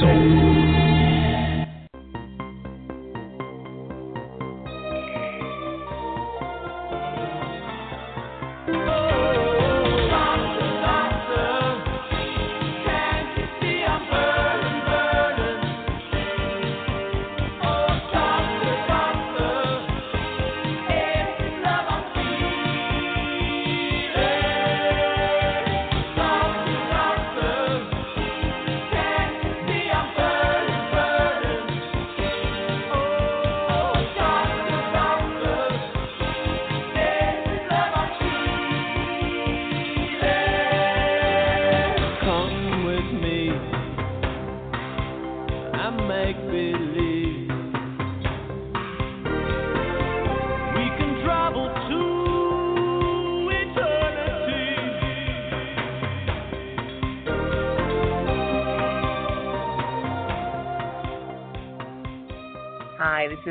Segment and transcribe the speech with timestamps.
[0.00, 0.79] soul.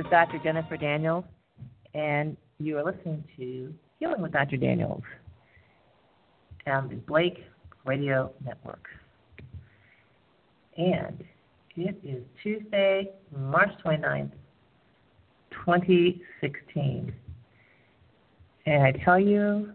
[0.09, 0.39] Dr.
[0.43, 1.25] Jennifer Daniels,
[1.93, 4.57] and you are listening to Healing with Dr.
[4.57, 5.03] Daniels
[6.65, 7.43] on the Blake
[7.85, 8.87] Radio Network.
[10.77, 11.23] And
[11.75, 14.31] it is Tuesday, March 29th,
[15.51, 17.13] 2016.
[18.65, 19.73] And I tell you,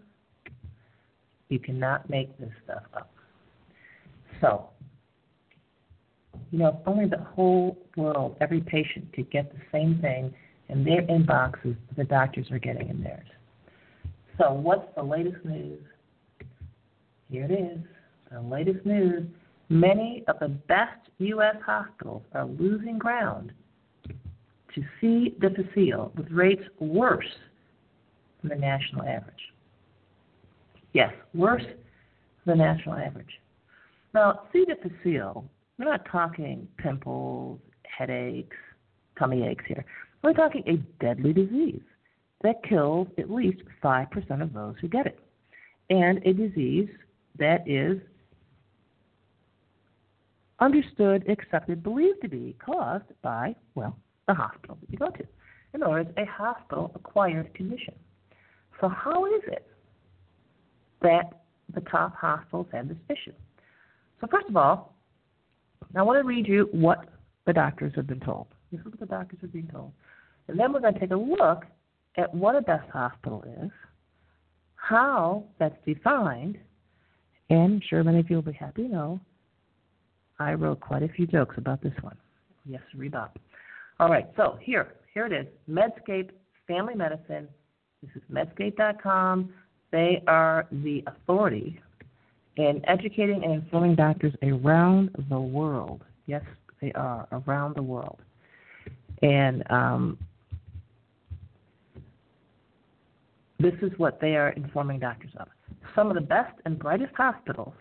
[1.49, 3.11] you cannot make this stuff up.
[4.41, 4.71] So,
[6.55, 10.33] you know, if only the whole world, every patient could get the same thing
[10.69, 13.27] in their inboxes that the doctors are getting in theirs.
[14.39, 15.83] So, what's the latest news?
[17.29, 17.79] Here it is.
[18.31, 19.25] The latest news
[19.69, 21.57] many of the best U.S.
[21.67, 23.51] hospitals are losing ground
[24.07, 25.35] to C.
[25.41, 27.27] difficile with rates worse
[28.43, 29.35] than the national average.
[30.93, 31.65] Yes, worse
[32.47, 33.41] than the national average.
[34.15, 34.65] Now, C.
[34.65, 35.45] difficile,
[35.79, 38.57] we're not talking pimples, headaches,
[39.19, 39.85] tummy aches here.
[40.23, 41.83] We're talking a deadly disease
[42.43, 45.19] that kills at least 5% of those who get it,
[45.91, 46.89] and a disease
[47.39, 47.99] that is
[50.61, 53.97] understood, accepted, believed to be caused by, well,
[54.29, 55.25] the hospital that you go to.
[55.75, 57.95] In other words, a hospital acquired condition.
[58.81, 59.67] So, how is it
[61.03, 61.43] that
[61.75, 63.35] the top hospitals have this issue?
[64.21, 64.94] So, first of all,
[65.97, 67.09] I want to read you what
[67.47, 68.47] the doctors have been told.
[68.71, 69.93] This is what the doctors are being told.
[70.49, 71.65] And then we're going to take a look
[72.17, 73.71] at what a best hospital is,
[74.77, 76.59] how that's defined,
[77.51, 79.21] and I'm sure many of you will be happy to know
[80.39, 82.17] I wrote quite a few jokes about this one.
[82.67, 83.31] Yes, Rebop.
[84.01, 85.47] All right, so here, here it is.
[85.71, 86.31] Medscape
[86.67, 87.49] Family Medicine.
[88.03, 89.53] This is medscape.com.
[89.93, 91.81] They are the authority
[92.57, 96.03] in educating and informing doctors around the world.
[96.27, 96.43] Yes,
[96.81, 98.19] they are around the world.
[99.23, 100.19] And um,
[103.59, 105.49] this is what they are informing doctors of.
[105.95, 107.75] Some of the best and brightest hospitals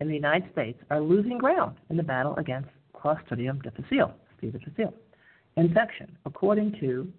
[0.00, 4.94] in the United States are losing ground in the battle against Clostridium difficile, difficile,
[5.56, 7.12] infection, according to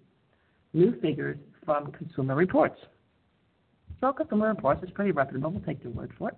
[0.72, 2.78] new figures from Consumer Reports.
[4.00, 5.50] So Consumer Reports is pretty reputable.
[5.50, 6.36] We'll take their word for it.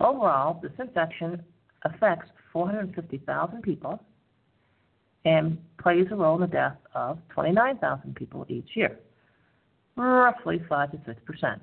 [0.00, 1.42] Overall, this infection
[1.84, 4.02] affects 450,000 people
[5.24, 8.98] and plays a role in the death of 29,000 people each year.
[9.96, 11.62] Roughly 5 to 6 percent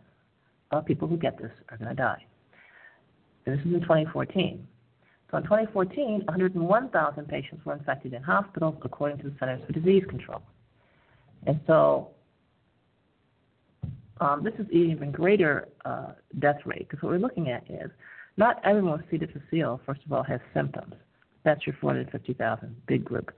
[0.71, 2.23] of people who get this are going to die.
[3.45, 4.67] And this is in 2014.
[5.31, 10.03] So in 2014, 101,000 patients were infected in hospitals, according to the Centers for Disease
[10.09, 10.41] Control.
[11.45, 12.09] And so
[14.19, 17.89] um, this is even greater uh, death rate because what we're looking at is
[18.37, 19.17] not everyone with C.
[19.17, 20.93] difficile, first of all, has symptoms.
[21.43, 23.31] That's your 450,000 big group.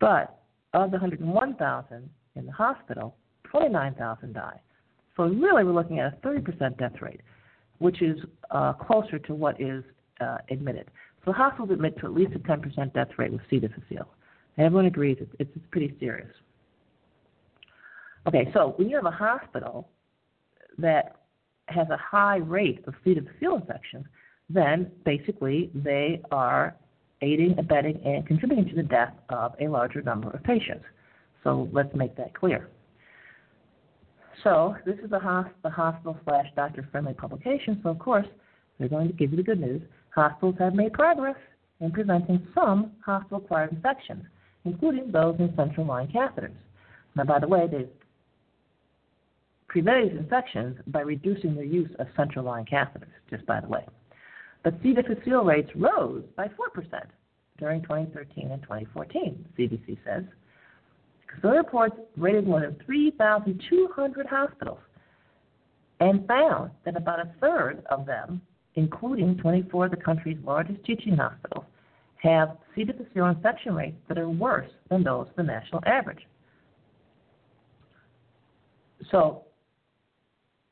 [0.00, 0.38] But
[0.72, 4.60] of the 101,000 in the hospital, 29,000 die.
[5.16, 7.20] So really, we're looking at a 30% death rate,
[7.78, 8.18] which is
[8.50, 9.82] uh, closer to what is
[10.20, 10.90] uh, admitted.
[11.24, 13.58] So hospitals admit to at least a 10% death rate with C.
[13.58, 14.08] difficile.
[14.58, 16.30] Everyone agrees it's, it's pretty serious.
[18.26, 19.88] Okay, so when you have a hospital
[20.78, 21.16] that
[21.68, 23.14] has a high rate of C.
[23.14, 24.06] difficile infections,
[24.48, 26.76] then basically they are
[27.22, 30.84] aiding, abetting, and contributing to the death of a larger number of patients.
[31.42, 32.68] So let's make that clear.
[34.44, 37.80] So this is the, the hospital slash doctor friendly publication.
[37.82, 38.26] So of course
[38.78, 39.82] they're going to give you the good news.
[40.14, 41.36] Hospitals have made progress
[41.80, 44.24] in preventing some hospital acquired infections,
[44.64, 46.54] including those in central line catheters.
[47.14, 47.88] Now, by the way, they've
[49.82, 53.84] prevented infections by reducing the use of central line catheters, just by the way.
[54.64, 54.94] But C.
[54.94, 57.02] difficile rates rose by 4%
[57.58, 60.24] during 2013 and 2014, CDC says.
[61.42, 64.78] The reports rated more than 3,200 hospitals
[66.00, 68.40] and found that about a third of them,
[68.76, 71.66] including 24 of the country's largest teaching hospitals,
[72.22, 72.84] have C.
[72.84, 76.26] difficile infection rates that are worse than those of the national average.
[79.10, 79.42] So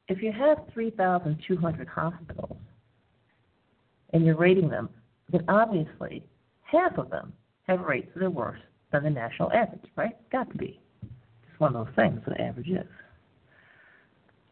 [0.09, 2.57] if you have 3,200 hospitals
[4.13, 4.89] and you're rating them,
[5.31, 6.23] then obviously
[6.63, 7.33] half of them
[7.67, 8.61] have rates that are worse
[8.93, 10.17] than the national average, right?
[10.31, 10.81] Got to be.
[11.03, 12.87] It's one of those things that average is.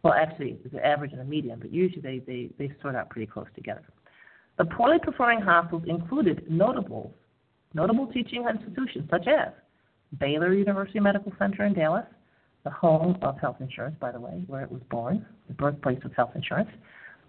[0.02, 3.10] Well, actually, it's the average and the median, but usually they, they, they sort out
[3.10, 3.84] pretty close together.
[4.58, 7.14] The poorly performing hospitals included notable,
[7.74, 9.52] notable teaching institutions such as
[10.18, 12.04] Baylor University Medical Center in Dallas,
[12.64, 16.12] the home of health insurance, by the way, where it was born, the birthplace of
[16.14, 16.70] health insurance,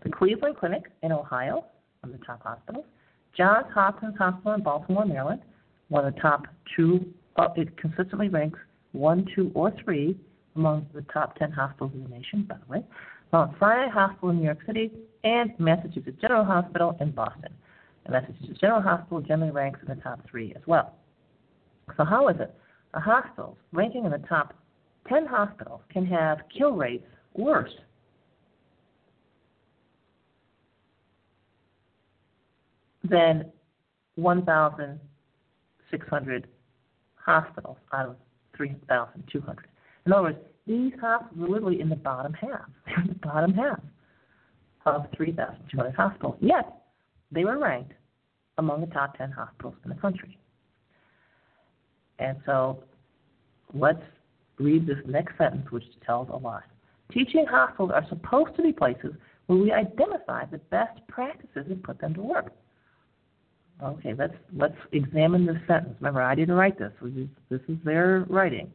[0.04, 1.66] the Cleveland Clinic in Ohio,
[2.02, 2.86] one of the top hospitals,
[3.36, 5.42] Johns Hopkins Hospital in Baltimore, Maryland,
[5.90, 6.46] one of the top
[6.76, 7.06] two,
[7.38, 8.60] uh, it consistently ranks
[8.92, 10.18] one, two, or three
[10.56, 12.86] among the top 10 hospitals in the nation, by the way,
[13.32, 14.92] Mount Sinai Hospital in New York City,
[15.24, 17.52] and Massachusetts General Hospital in Boston.
[18.06, 20.94] And Massachusetts General Hospital generally ranks in the top three as well.
[21.98, 22.54] So, how is it?
[22.94, 24.54] A hospital ranking in the top
[25.08, 27.74] 10 hospitals can have kill rates worse
[33.04, 33.52] than
[34.16, 36.48] 1,600
[37.16, 38.18] hospitals out of
[38.56, 39.68] 3,200.
[40.06, 42.70] In other words, these hospitals are literally in the bottom half.
[42.86, 43.82] They're in the bottom half
[44.86, 46.36] of 3,200 hospitals.
[46.40, 46.72] Yet,
[47.32, 47.94] they were ranked
[48.58, 50.38] among the top 10 hospitals in the country.
[52.20, 52.84] And so,
[53.74, 54.04] let's
[54.60, 56.64] read this next sentence, which tells a lot.
[57.12, 59.14] Teaching hospitals are supposed to be places
[59.48, 62.54] where we identify the best practices and put them to work.
[63.84, 65.96] Okay, let's let's examine this sentence.
[66.00, 66.94] Remember, I didn't write this.
[67.50, 68.72] This is their writing.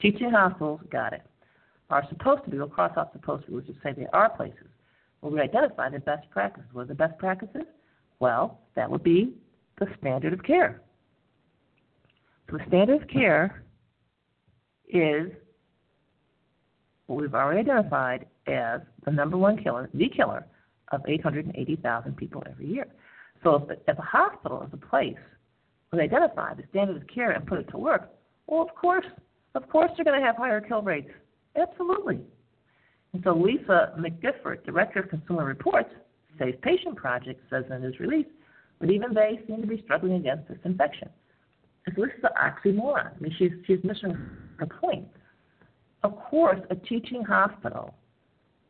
[0.00, 1.22] Teaching hospitals, got it,
[1.88, 4.28] are supposed to be, we'll cross out supposed to be, which is say they are
[4.30, 4.66] places
[5.20, 6.68] where we identify the best practices.
[6.72, 7.62] What are the best practices?
[8.18, 9.34] Well, that would be
[9.78, 10.82] the standard of care.
[12.50, 13.62] So the standard of care
[14.92, 15.32] is
[17.06, 20.46] what we've already identified as the number one killer, the killer,
[20.92, 22.86] of 880,000 people every year.
[23.42, 25.16] So if, if a hospital is a place
[25.88, 28.10] where they identify the standard of care and put it to work,
[28.46, 29.06] well, of course,
[29.54, 31.10] of course they're going to have higher kill rates.
[31.56, 32.20] Absolutely.
[33.14, 35.90] And so Lisa McGiffert, Director of Consumer Reports,
[36.38, 38.26] Safe Patient Project, says in his release
[38.82, 41.08] but even they seem to be struggling against this infection.
[41.86, 43.12] So this is an oxymoron.
[43.16, 44.18] I mean, she's, she's missing
[44.62, 45.06] her point.
[46.02, 47.94] Of course, a teaching hospital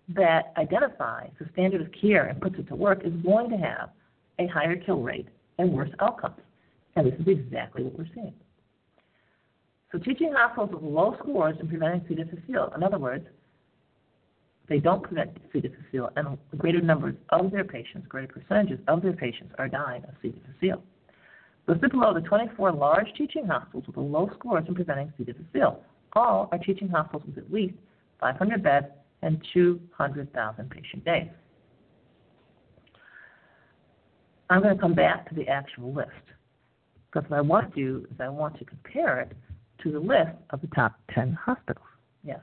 [0.09, 3.91] that identifies the standard of care and puts it to work is going to have
[4.39, 5.29] a higher kill rate
[5.59, 6.41] and worse outcomes.
[6.97, 8.35] And this is exactly what we're seeing.
[9.91, 12.15] So teaching hospitals with low scores in preventing C.
[12.15, 13.27] difficile, in other words,
[14.69, 15.61] they don't prevent C.
[15.61, 20.15] difficile, and greater numbers of their patients, greater percentages of their patients are dying of
[20.23, 20.31] C.
[20.31, 20.83] difficile.
[21.67, 25.25] Listed below the 24 large teaching hospitals with the low scores in preventing C.
[25.25, 25.85] difficile.
[26.15, 27.75] All are teaching hospitals with at least
[28.21, 28.87] 500 beds
[29.23, 31.29] and 200,000 patient days.
[34.51, 36.11] I'm going to come back to the actual list.
[37.11, 39.33] Because what I want to do is I want to compare it
[39.83, 41.87] to the list of the top 10 hospitals.
[42.23, 42.41] Yes.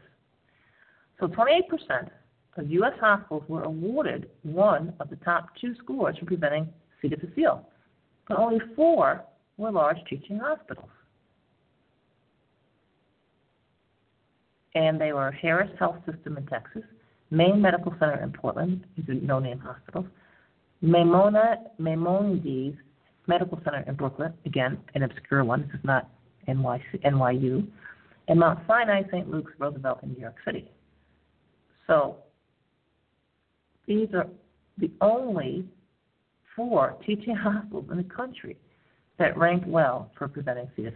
[1.20, 2.10] So 28%
[2.58, 2.94] of U.S.
[3.00, 6.70] hospitals were awarded one of the top two scores for preventing
[7.02, 7.08] C.
[7.08, 7.68] difficile,
[8.28, 9.24] but only four
[9.58, 10.90] were large teaching hospitals.
[14.76, 16.84] And they were Harris Health System in Texas,
[17.32, 20.06] Maine Medical Center in Portland, these are no-name hospitals,
[20.82, 22.78] Maimonides
[23.28, 26.10] Medical Center in Brooklyn, again, an obscure one, this is not
[26.48, 27.68] NYC, NYU,
[28.28, 29.30] and Mount Sinai St.
[29.30, 30.72] Luke's Roosevelt in New York City.
[31.88, 32.18] So
[33.88, 34.28] these are
[34.78, 35.66] the only
[36.56, 38.58] four teaching hospitals in the country
[39.18, 40.88] that rank well for preventing C.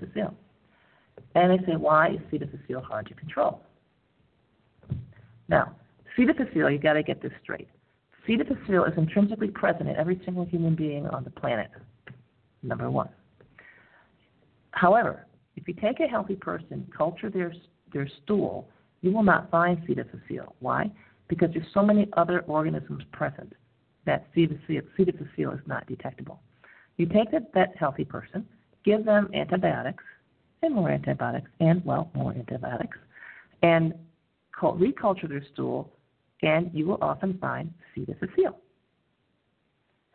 [1.35, 3.61] And they say, why is difficile hard to control?
[5.47, 5.75] Now,
[6.17, 7.67] difficile, you've got to get this straight.
[8.25, 11.69] Difficile is intrinsically present in every single human being on the planet.
[12.61, 13.09] number one.
[14.71, 17.53] However, if you take a healthy person, culture their
[17.93, 18.69] their stool,
[19.01, 20.55] you will not find difficile.
[20.59, 20.91] Why?
[21.27, 23.53] Because there's so many other organisms present
[24.05, 26.41] that difficile is not detectable.
[26.97, 28.45] You take that, that healthy person,
[28.83, 30.03] give them antibiotics,
[30.63, 32.97] and more antibiotics, and well, more antibiotics,
[33.61, 33.93] and
[34.61, 35.91] reculture their stool,
[36.41, 38.05] and you will often find C.
[38.05, 38.57] difficile.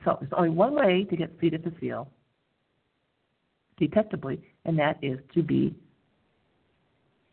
[0.04, 1.50] So there's only one way to get C.
[1.50, 2.08] difficile
[3.78, 5.74] detectably, and that is to be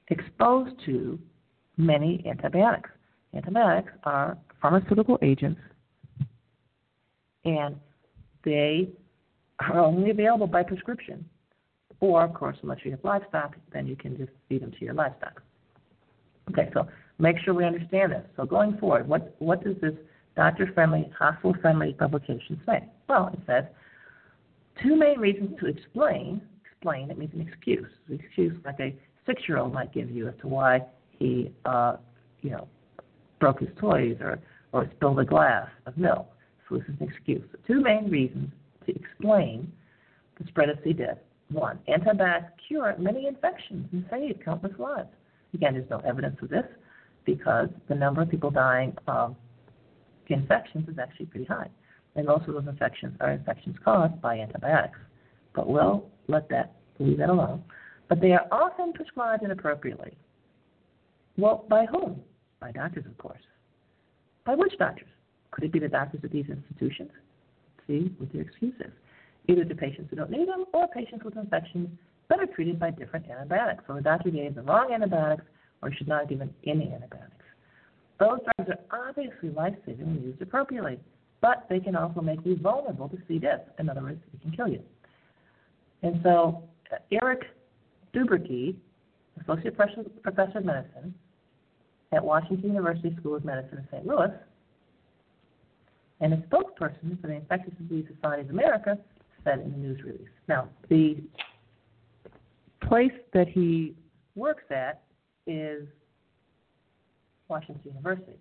[0.09, 1.17] exposed to
[1.77, 2.89] many antibiotics.
[3.33, 5.59] Antibiotics are pharmaceutical agents,
[7.45, 7.75] and
[8.43, 8.89] they
[9.59, 11.25] are only available by prescription.
[12.01, 14.93] Or, of course, unless you have livestock, then you can just feed them to your
[14.93, 15.41] livestock.
[16.51, 16.87] Okay, so
[17.19, 18.25] make sure we understand this.
[18.35, 19.93] So going forward, what, what does this
[20.35, 22.83] doctor-friendly, hospital-friendly publication say?
[23.07, 23.63] Well, it says
[24.83, 26.41] two main reasons to explain.
[26.69, 27.87] Explain, it means an excuse.
[28.09, 30.81] An excuse like a six-year-old might give you as to why
[31.17, 31.95] he, uh,
[32.41, 32.67] you know,
[33.39, 34.37] broke his toys or,
[34.71, 36.27] or spilled a glass of milk.
[36.67, 37.41] So this is an excuse.
[37.51, 38.49] So two main reasons
[38.85, 39.71] to explain
[40.39, 40.93] the spread of C.
[40.93, 41.17] diff.
[41.51, 45.09] One, antibiotics cure many infections and save countless lives.
[45.53, 46.65] Again, there's no evidence of this
[47.25, 49.35] because the number of people dying of
[50.27, 51.69] infections is actually pretty high.
[52.15, 54.97] And most of those infections are infections caused by antibiotics.
[55.53, 57.63] But we'll let that leave that alone.
[58.07, 60.17] But they are often prescribed inappropriately.
[61.37, 62.21] Well, by whom?
[62.59, 63.41] By doctors, of course.
[64.45, 65.07] By which doctors?
[65.51, 67.11] Could it be the doctors at these institutions?
[67.87, 68.91] See what their excuse is.
[69.47, 71.89] Either to patients who don't need them or patients with infections
[72.29, 73.83] that are treated by different antibiotics.
[73.87, 75.43] So the doctor gave the wrong antibiotics
[75.81, 77.31] or should not have given any antibiotics.
[78.19, 80.99] Those drugs are obviously life-saving when used appropriately,
[81.41, 83.39] but they can also make you vulnerable to C.
[83.39, 83.59] diff.
[83.77, 84.81] In other words, it can kill you.
[86.01, 87.43] And so uh, Eric
[88.13, 88.75] Dubberke,
[89.41, 91.13] Associate Professor of Medicine
[92.13, 94.07] at Washington University School of Medicine in St.
[94.07, 94.31] Louis,
[96.21, 98.97] and a spokesperson for the Infectious Disease Society of America
[99.45, 100.27] said in the news release.
[100.49, 101.23] Now, the
[102.81, 103.95] place that he
[104.35, 105.03] works at
[105.47, 105.87] is
[107.47, 108.37] Washington University.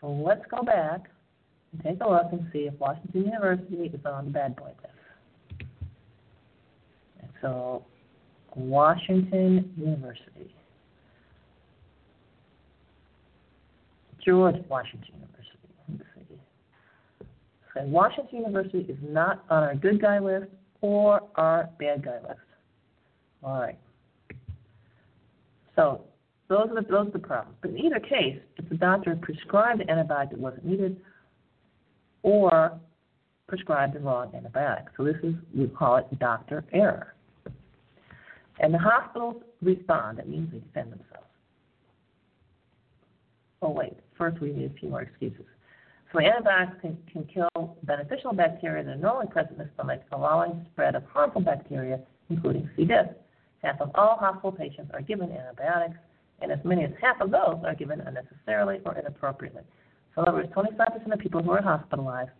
[0.00, 1.08] So let's go back
[1.72, 5.64] and take a look and see if Washington University is on the bad boy list.
[7.20, 7.84] And so,
[8.54, 10.54] Washington University.
[14.24, 15.39] George Washington University.
[17.80, 20.46] So Washington University is not on our good guy list
[20.80, 22.40] or our bad guy list.
[23.42, 23.78] All right.
[25.76, 26.02] So
[26.48, 27.56] those are the, those are the problems.
[27.62, 31.00] But in either case, if the doctor prescribed an antibiotic that wasn't needed,
[32.22, 32.78] or
[33.48, 34.86] prescribed the wrong antibiotic.
[34.96, 37.14] So this is we call it doctor error.
[38.58, 40.18] And the hospitals respond.
[40.18, 41.26] That means they defend themselves.
[43.62, 45.46] Oh wait, first we need a few more excuses.
[46.12, 50.66] So antibiotics can, can kill beneficial bacteria that are normally present in the stomach, allowing
[50.72, 52.00] spread of harmful bacteria,
[52.30, 52.84] including C.
[52.84, 53.06] diff.
[53.62, 55.98] Half of all hospital patients are given antibiotics,
[56.40, 59.62] and as many as half of those are given unnecessarily or inappropriately.
[60.14, 62.30] So in other words, 25% of people who are hospitalized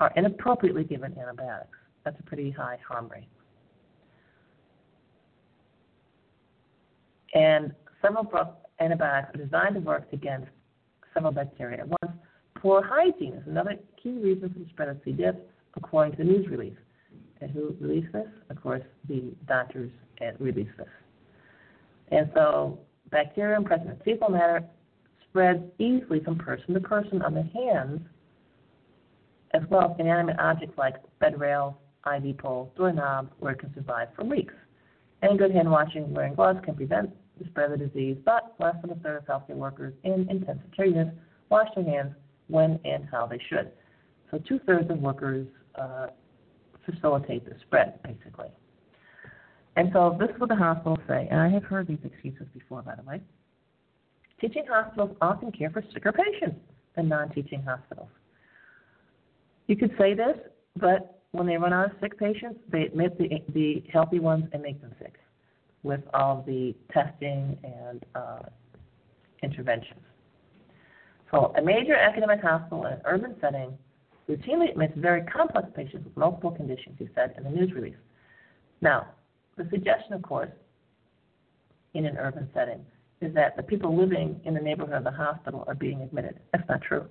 [0.00, 1.76] are inappropriately given antibiotics.
[2.04, 3.28] That's a pretty high harm rate.
[7.34, 8.26] And several
[8.80, 10.48] antibiotics are designed to work against
[11.12, 12.16] several bacteria at once.
[12.62, 15.16] Poor hygiene is another key reason for the spread of C.
[15.76, 16.76] according to the news release.
[17.40, 18.28] And who released this?
[18.50, 19.90] Of course, the doctors
[20.38, 20.86] released this.
[22.12, 22.78] And so
[23.10, 24.62] Bacterium present in fecal matter
[25.28, 28.00] spreads easily from person to person on the hands,
[29.54, 31.74] as well as inanimate objects like bed rails,
[32.06, 34.54] IV poles, doorknobs, where it can survive for weeks.
[35.22, 38.76] And good hand washing, wearing gloves can prevent the spread of the disease, but less
[38.82, 41.10] than a third of healthcare workers in intensive care units
[41.48, 42.14] wash their hands
[42.52, 43.72] when and how they should.
[44.30, 46.06] So two thirds of workers uh,
[46.86, 48.48] facilitate the spread, basically.
[49.76, 52.82] And so this is what the hospitals say, and I have heard these excuses before,
[52.82, 53.20] by the way.
[54.40, 56.60] Teaching hospitals often care for sicker patients
[56.94, 58.10] than non-teaching hospitals.
[59.68, 60.36] You could say this,
[60.76, 64.62] but when they run out of sick patients, they admit the, the healthy ones and
[64.62, 65.14] make them sick
[65.82, 68.42] with all the testing and uh,
[69.42, 70.00] interventions.
[71.32, 73.76] So a major academic hospital in an urban setting
[74.28, 77.96] routinely admits very complex patients with multiple conditions, he said in the news release.
[78.82, 79.08] Now,
[79.56, 80.50] the suggestion, of course,
[81.94, 82.84] in an urban setting
[83.20, 86.38] is that the people living in the neighborhood of the hospital are being admitted.
[86.52, 87.06] That's not true.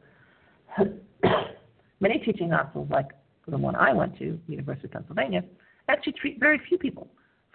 [2.00, 3.08] Many teaching hospitals, like
[3.48, 5.44] the one I went to, University of Pennsylvania,
[5.88, 7.08] actually treat very few people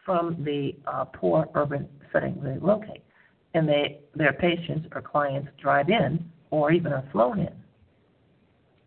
[0.05, 3.03] from the uh, poor urban setting where they locate.
[3.55, 7.53] And they, their patients or clients drive in or even flown in.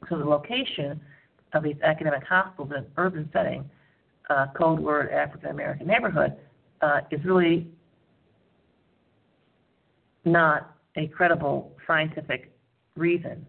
[0.10, 1.00] So the location
[1.54, 3.70] of these academic hospitals in an urban setting,
[4.30, 6.36] uh, code word African American neighborhood,
[6.82, 7.68] uh, is really
[10.26, 12.52] not a credible scientific
[12.96, 13.46] reason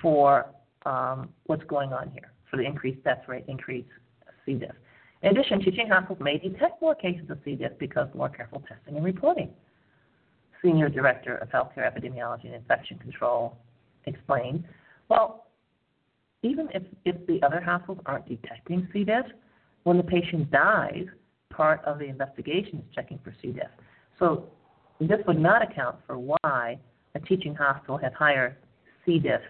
[0.00, 0.46] for
[0.86, 3.88] um, what's going on here, for the increased death rate, increased
[4.46, 4.54] C.
[4.54, 4.70] diff.
[5.22, 7.54] In addition, teaching hospitals may detect more cases of C.
[7.54, 9.50] diff because more careful testing and reporting.
[10.64, 13.56] Senior Director of Healthcare Epidemiology and Infection Control
[14.06, 14.64] explained,
[15.08, 15.46] well,
[16.42, 19.04] even if, if the other hospitals aren't detecting C.
[19.04, 19.26] diff,
[19.84, 21.04] when the patient dies,
[21.50, 23.52] part of the investigation is checking for C.
[23.52, 23.68] diff.
[24.18, 24.48] So
[25.00, 26.78] this would not account for why
[27.14, 28.56] a teaching hospital has higher
[29.04, 29.18] C.
[29.18, 29.40] diff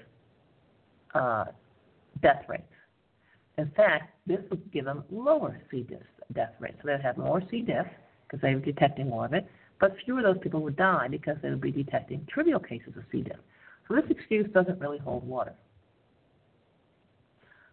[1.15, 1.47] uh,
[2.23, 2.63] death rates.
[3.57, 5.83] In fact, this would give them lower C.
[5.89, 6.03] diff
[6.33, 6.77] death rates.
[6.83, 7.63] So they'd have more C.
[7.63, 7.87] diff
[8.27, 9.47] because they were detecting more of it,
[9.81, 13.03] but fewer of those people would die because they would be detecting trivial cases of
[13.11, 13.23] C.
[13.23, 13.37] diff.
[13.89, 15.55] So this excuse doesn't really hold water.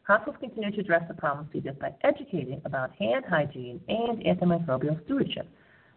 [0.04, 1.60] Hospitals continue to address the problem of C.
[1.60, 5.48] diff by educating about hand hygiene and antimicrobial stewardship,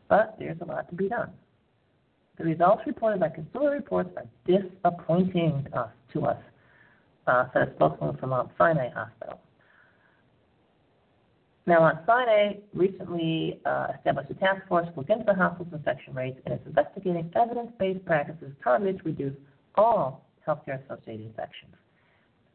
[0.09, 1.31] but there's a lot to be done.
[2.37, 5.67] The results reported by Consumer Reports are disappointing
[6.13, 6.37] to us,
[7.27, 9.41] uh, said a spokesman from Mount Sinai Hospital.
[11.67, 16.15] Now, Mount Sinai recently uh, established a task force to look into the hospital's infection
[16.15, 19.37] rates and is investigating evidence-based practices targeted to reduce
[19.77, 21.75] all healthcare-associated infections.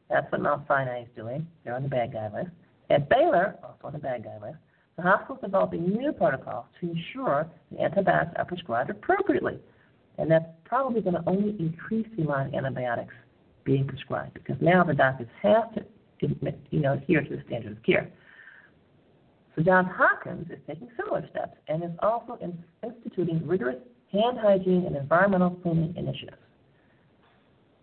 [0.09, 1.47] That's what Mount Sinai is doing.
[1.63, 2.51] They're on the bad guy list.
[2.91, 4.59] At Baylor, also on the bad guy list,
[4.95, 9.59] the hospital is developing new protocols to ensure the antibiotics are prescribed appropriately.
[10.19, 13.13] And that's probably going to only increase the amount of antibiotics
[13.63, 15.83] being prescribed because now the doctors have to
[16.21, 18.11] you know, adhere to the standard of care.
[19.63, 23.77] Johns Hopkins is taking similar steps and is also in, instituting rigorous
[24.11, 26.37] hand hygiene and environmental cleaning initiatives,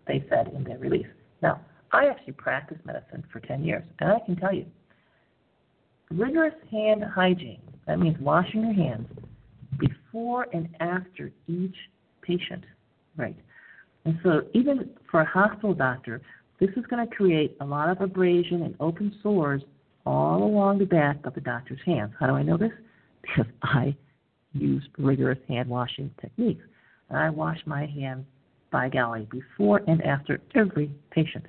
[0.07, 1.07] they said in their release.
[1.41, 1.61] Now,
[1.91, 4.65] I actually practiced medicine for 10 years, and I can tell you,
[6.11, 9.07] rigorous hand hygiene, that means washing your hands
[9.79, 11.75] before and after each
[12.21, 12.63] patient,
[13.15, 13.37] right?
[14.05, 16.21] And so, even for a hospital doctor,
[16.59, 19.61] this is going to create a lot of abrasion and open sores
[20.07, 22.13] all along the back of the doctor's hands.
[22.17, 22.71] How do I know this?
[23.21, 23.93] Because I
[24.53, 26.63] use rigorous hand washing techniques.
[27.09, 28.25] And I wash my hands,
[28.71, 31.45] by golly, before and after every patient.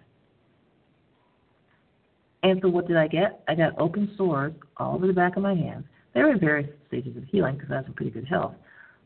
[2.42, 3.44] And so what did I get?
[3.46, 5.84] I got open sores all over the back of my hands.
[6.14, 8.54] They were in various stages of healing because I was in pretty good health.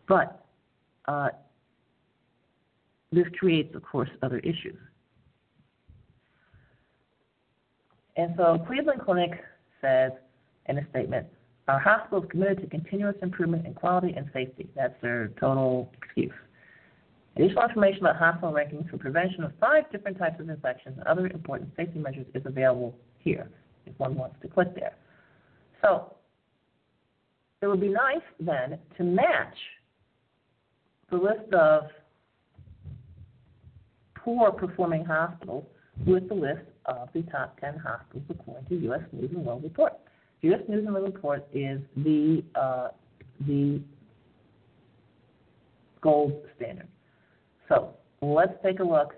[0.08, 0.46] But
[1.06, 1.28] uh,
[3.10, 4.78] this creates, of course, other issues.
[8.16, 9.32] And so Cleveland Clinic
[9.80, 10.12] says
[10.66, 11.26] in a statement,
[11.68, 14.68] our hospital is committed to continuous improvement in quality and safety.
[14.74, 16.32] That's their total excuse.
[17.36, 21.26] Additional information about hospital rankings for prevention of five different types of infections and other
[21.28, 23.48] important safety measures is available here
[23.86, 24.96] if one wants to click there.
[25.80, 26.14] So
[27.62, 29.56] it would be nice then to match
[31.10, 31.84] the list of
[34.14, 35.64] poor performing hospitals
[36.06, 39.00] with the list of the top 10 hospitals according to U.S.
[39.12, 39.92] News and World Report.
[40.42, 40.60] U.S.
[40.68, 42.88] News and World Report is the uh,
[43.46, 43.80] the
[46.00, 46.88] gold standard.
[47.68, 49.14] So let's take a look.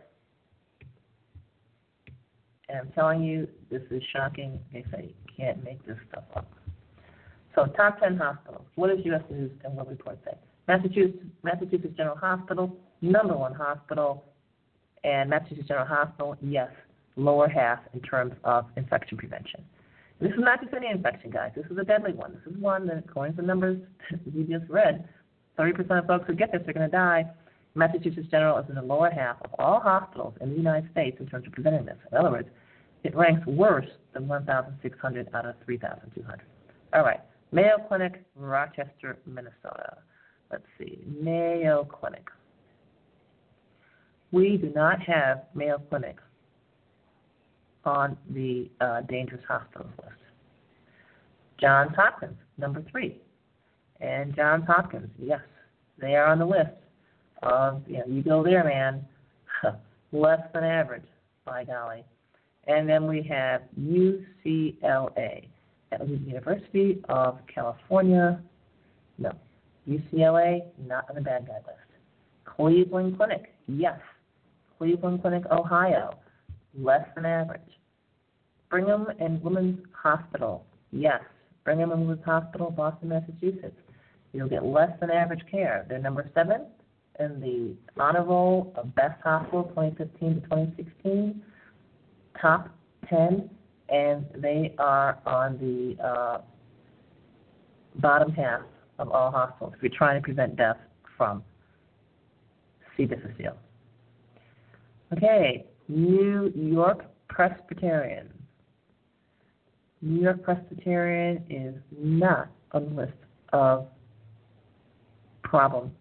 [2.68, 4.59] And I'm telling you, this is shocking.
[4.72, 6.50] They say you can't make this stuff up.
[7.55, 8.64] So top 10 hospitals.
[8.74, 9.22] What does U.S.
[9.31, 10.37] News and World Report say?
[10.66, 14.24] Massachusetts, Massachusetts General Hospital, number one hospital,
[15.05, 16.70] and Massachusetts General Hospital, yes,
[17.16, 19.62] lower half in terms of infection prevention.
[20.20, 21.53] This is not just any infection, guys.
[21.57, 22.33] This is a deadly one.
[22.33, 23.81] This is one that, according to the numbers
[24.33, 25.09] you just read,
[25.59, 27.24] 30% of folks who get this are going to die.
[27.74, 31.27] Massachusetts General is in the lower half of all hospitals in the United States in
[31.27, 31.96] terms of preventing this.
[32.11, 32.48] In other words,
[33.03, 36.40] it ranks worse than 1,600 out of 3,200.
[36.94, 37.20] All right,
[37.53, 39.98] Mayo Clinic, Rochester, Minnesota.
[40.50, 42.29] Let's see, Mayo Clinic.
[44.31, 46.16] We do not have Mayo Clinic
[47.85, 50.14] on the uh, dangerous hospitals list.
[51.61, 53.20] Johns Hopkins, number three.
[54.01, 55.40] And Johns Hopkins, yes,
[55.99, 56.70] they are on the list
[57.42, 59.05] of, you know, you go there, man,
[60.12, 61.07] less than average,
[61.44, 62.05] by golly.
[62.66, 65.49] And then we have UCLA.
[65.90, 68.42] That was the University of California.
[69.18, 69.33] No.
[69.88, 71.79] UCLA, not on the bad guy list.
[72.44, 73.99] Cleveland Clinic, yes.
[74.79, 76.18] Cleveland Clinic, Ohio,
[76.79, 77.61] less than average.
[78.71, 81.21] Brigham and Women's Hospital, yes,
[81.65, 83.77] Brigham and Women's Hospital, Boston, Massachusetts.
[84.33, 85.87] You'll get less than average care.
[85.89, 86.67] They're number seven
[87.21, 91.43] in the honor roll of best hospital 2015 to 2016,
[92.41, 92.69] top
[93.09, 93.49] 10,
[93.89, 96.39] and they are on the uh,
[98.01, 98.63] bottom half
[98.99, 100.79] of all hospitals if you're trying to prevent death
[101.17, 101.45] from
[102.97, 103.05] C.
[103.05, 103.57] difficile.
[105.13, 108.33] Okay, New York Presbyterian.
[110.01, 113.12] New York Presbyterian is not on the list
[113.53, 113.87] of
[115.42, 115.92] problem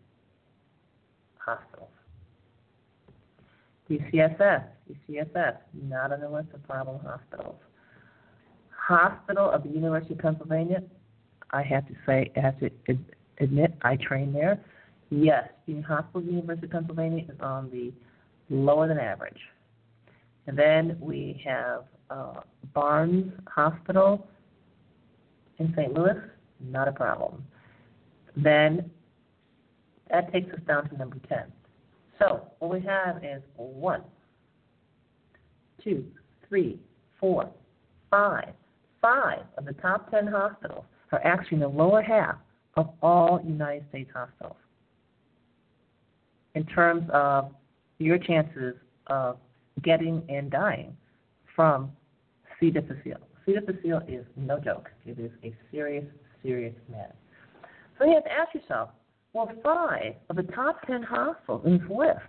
[1.37, 1.89] hospitals.
[3.89, 7.55] UCSF, UCSF, not on the list of problem hospitals.
[8.69, 10.83] Hospital of the University of Pennsylvania,
[11.51, 12.69] I have to say, I have to
[13.39, 14.59] admit, I trained there.
[15.09, 17.93] Yes, the Hospital of the University of Pennsylvania is on the
[18.49, 19.39] lower than average.
[20.47, 22.41] And then we have uh,
[22.73, 24.27] Barnes Hospital
[25.59, 25.93] in St.
[25.93, 26.19] Louis,
[26.59, 27.43] not a problem.
[28.35, 28.89] Then
[30.09, 31.43] that takes us down to number 10.
[32.19, 34.01] So what we have is one,
[35.83, 36.05] two,
[36.47, 36.79] three,
[37.19, 37.49] four,
[38.09, 38.53] five.
[39.01, 42.35] Five of the top 10 hospitals are actually in the lower half
[42.75, 44.55] of all United States hospitals
[46.55, 47.51] in terms of
[47.99, 48.75] your chances
[49.07, 49.37] of
[49.81, 50.95] getting and dying
[51.55, 51.91] from
[52.59, 52.69] C.
[52.69, 53.19] difficile.
[53.45, 53.53] C.
[53.53, 54.89] difficile is no joke.
[55.05, 56.05] It is a serious,
[56.41, 57.15] serious matter.
[57.97, 58.89] So you have to ask yourself,
[59.33, 62.19] well, five of the top 10 hospitals in this list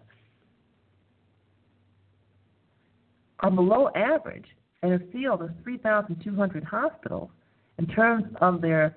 [3.41, 4.47] are below average
[4.83, 7.31] in a field of 3,200 hospitals
[7.79, 8.97] in terms of their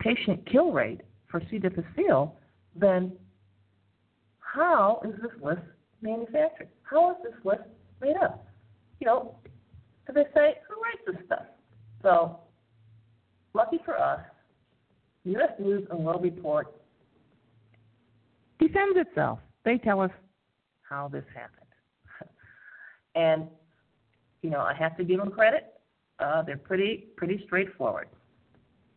[0.00, 1.58] patient kill rate for C.
[1.58, 2.36] difficile,
[2.74, 3.12] then
[4.40, 5.60] how is this list
[6.02, 6.68] manufactured?
[6.82, 7.62] How is this list
[8.00, 8.46] made up?
[9.00, 9.34] You know,
[10.08, 11.46] as they say, who writes this stuff?
[12.02, 12.40] So,
[13.54, 14.20] lucky for us,
[15.24, 15.50] U.S.
[15.58, 16.72] News and World Report
[18.58, 19.38] defends itself.
[19.64, 20.10] They tell us
[20.82, 21.66] how this happened.
[23.14, 23.46] and,
[24.42, 25.74] you know, I have to give them credit.
[26.18, 28.08] Uh, they're pretty pretty straightforward.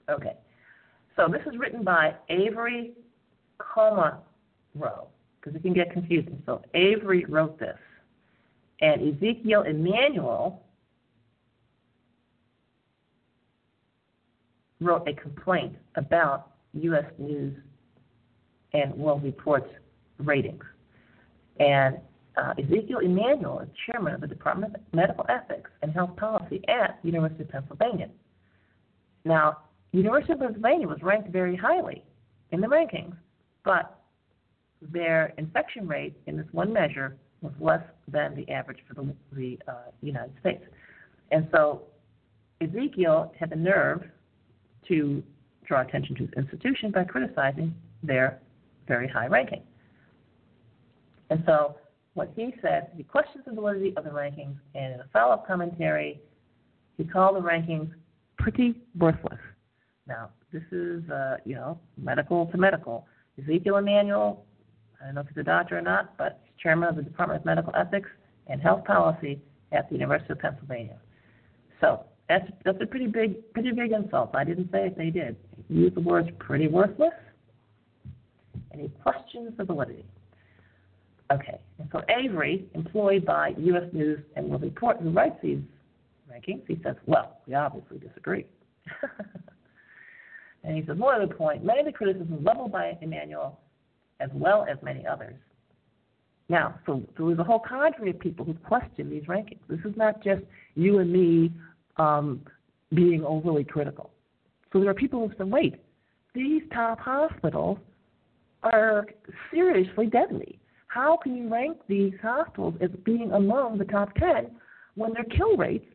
[0.10, 0.34] Okay.
[1.16, 2.94] So this is written by Avery
[3.58, 4.20] Coma
[4.76, 5.08] Rowe
[5.43, 6.41] because it can get confusing.
[6.45, 7.77] So Avery wrote this,
[8.82, 10.63] and Ezekiel Emanuel
[14.79, 17.06] wrote a complaint about U.S.
[17.17, 17.56] News
[18.73, 19.69] and World Report's
[20.17, 20.63] ratings.
[21.60, 21.97] And
[22.36, 26.99] uh, Ezekiel Emanuel is chairman of the Department of Medical Ethics and Health Policy at
[27.03, 28.10] University of Pennsylvania.
[29.23, 29.60] Now,
[29.91, 32.03] University of Pennsylvania was ranked very highly
[32.51, 33.15] in the rankings,
[33.63, 34.03] but
[34.91, 39.60] their infection rate in this one measure was less than the average for the, the
[39.67, 40.63] uh, United States.
[41.32, 41.84] And so
[42.62, 44.04] Ezekiel had the nerve
[44.88, 45.24] to
[45.65, 48.39] draw attention to his institution by criticizing their
[48.88, 49.63] very high ranking.
[51.30, 51.76] And so
[52.13, 56.22] what he said, he questions the validity of the rankings, and in a follow-up commentary,
[56.98, 57.89] he called the rankings
[58.38, 59.39] pretty worthless.
[60.08, 63.08] Now, this is, uh, you know, medical to medical.
[63.41, 64.46] Ezekiel Emanuel
[65.04, 67.42] I don't know if he's a doctor or not, but he's chairman of the Department
[67.42, 68.10] of Medical Ethics
[68.48, 69.42] and Health Policy
[69.74, 70.98] at the University of Pennsylvania.
[71.82, 74.32] So that's that's a pretty big pretty big insult.
[74.34, 75.36] I didn't say it; they did.
[75.68, 77.13] Use the words "pretty worthless,"
[78.74, 80.06] Any questions the validity.
[81.32, 83.92] Okay, and so Avery, employed by U.S.
[83.92, 85.60] News and World Report, who writes these
[86.32, 88.46] rankings, he says, "Well, we obviously disagree."
[90.63, 93.60] and he says, more to the point, many of the criticisms leveled by Emanuel
[94.23, 95.36] as well as many others.
[96.49, 99.59] Now, so, so there's a whole cadre of people who question these rankings.
[99.69, 100.41] This is not just
[100.75, 101.51] you and me
[101.97, 102.41] um,
[102.93, 104.12] being overly critical.
[104.71, 105.75] So there are people who say, wait,
[106.33, 107.77] these top hospitals
[108.63, 109.05] are
[109.51, 110.59] seriously deadly.
[110.88, 114.51] How can you rank these hospitals as being among the top 10
[114.95, 115.86] when their kill rates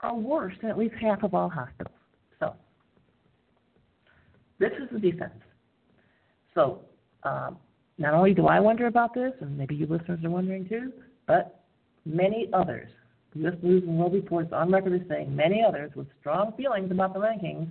[0.00, 1.94] are worse than at least half of all hospitals?
[2.40, 2.54] So,
[4.58, 5.34] this is the defense.
[6.60, 6.80] So,
[7.22, 7.56] um,
[7.96, 10.92] not only do I wonder about this, and maybe you listeners are wondering too,
[11.26, 11.64] but
[12.04, 12.88] many others,
[13.34, 13.54] U.S.
[13.62, 17.20] News and World Reports on record is saying many others with strong feelings about the
[17.20, 17.70] rankings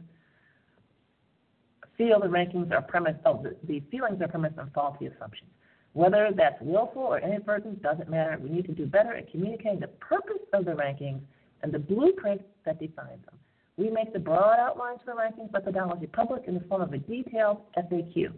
[2.00, 5.50] feel the rankings are premised, oh, the, the feelings are premised on faulty assumptions.
[5.94, 8.40] Whether that's willful or inadvertent doesn't matter.
[8.42, 11.20] We need to do better at communicating the purpose of the rankings
[11.62, 13.36] and the blueprint that defines them.
[13.76, 17.00] We make the broad outlines for the rankings methodology public in the form of a
[17.00, 18.32] detailed FAQ.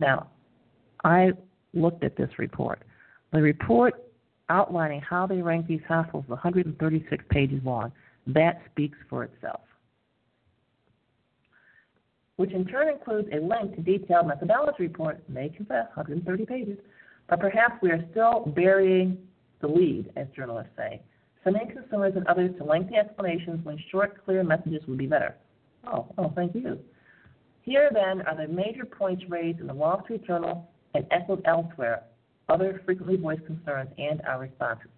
[0.00, 0.28] Now,
[1.04, 1.32] I
[1.74, 2.82] looked at this report.
[3.32, 3.94] The report
[4.48, 7.92] outlining how they rank these hospitals is 136 pages long.
[8.26, 9.60] That speaks for itself.
[12.36, 16.78] Which in turn includes a link to detailed methodology report, may confess 130 pages,
[17.28, 19.18] but perhaps we are still burying
[19.60, 21.02] the lead, as journalists say,
[21.42, 25.34] sending consumers and others to lengthy explanations when short, clear messages would be better.
[25.86, 26.78] Oh, oh, thank you.
[27.68, 32.02] Here then are the major points raised in the Wall Street Journal and echoed elsewhere,
[32.48, 34.88] other frequently voiced concerns and our responses.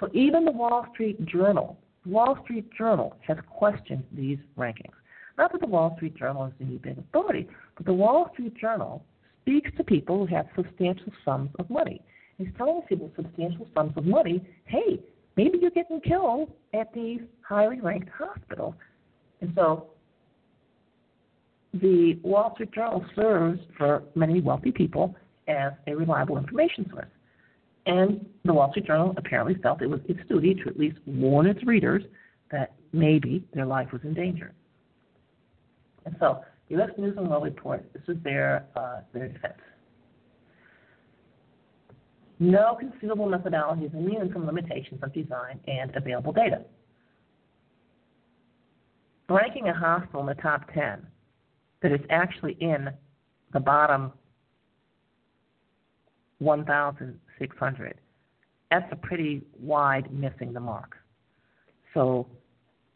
[0.00, 1.76] So even the Wall Street Journal,
[2.06, 4.94] the Wall Street Journal has questioned these rankings.
[5.36, 9.04] Not that the Wall Street Journal is any big authority, but the Wall Street Journal
[9.42, 12.00] speaks to people who have substantial sums of money.
[12.38, 15.00] He's telling people substantial sums of money, hey,
[15.36, 18.74] maybe you're getting killed at these highly ranked hospitals.
[19.42, 19.88] And so
[21.80, 25.14] the Wall Street Journal serves for many wealthy people
[25.48, 27.06] as a reliable information source.
[27.86, 31.46] And the Wall Street Journal apparently felt it was its duty to at least warn
[31.46, 32.02] its readers
[32.50, 34.52] that maybe their life was in danger.
[36.04, 36.90] And so, the U.S.
[36.98, 39.54] News and World Report, this is their, uh, their defense.
[42.38, 46.62] No conceivable methodology is immune from limitations of design and available data.
[49.28, 51.06] Ranking a hospital in the top 10
[51.82, 52.88] that is actually in
[53.52, 54.12] the bottom
[56.38, 57.94] 1,600,
[58.70, 60.96] that's a pretty wide missing the mark.
[61.94, 62.26] So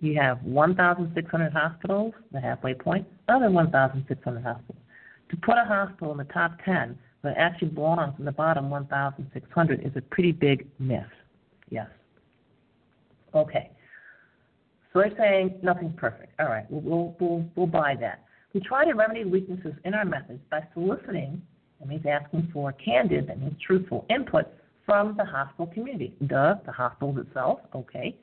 [0.00, 4.78] you have 1,600 hospitals, the halfway point, other 1,600 hospitals.
[5.30, 9.86] To put a hospital in the top 10 that actually belongs in the bottom 1,600
[9.86, 11.04] is a pretty big miss.
[11.68, 11.86] Yes.
[13.34, 13.70] Okay.
[14.92, 16.32] So they're saying nothing's perfect.
[16.40, 18.24] All right, we'll, we'll, we'll, we'll buy that.
[18.52, 21.40] We try to remedy weaknesses in our methods by soliciting,
[21.78, 24.46] that means asking for candid, that means truthful input
[24.84, 26.14] from the hospital community.
[26.26, 28.16] Duh, the hospitals itself, okay.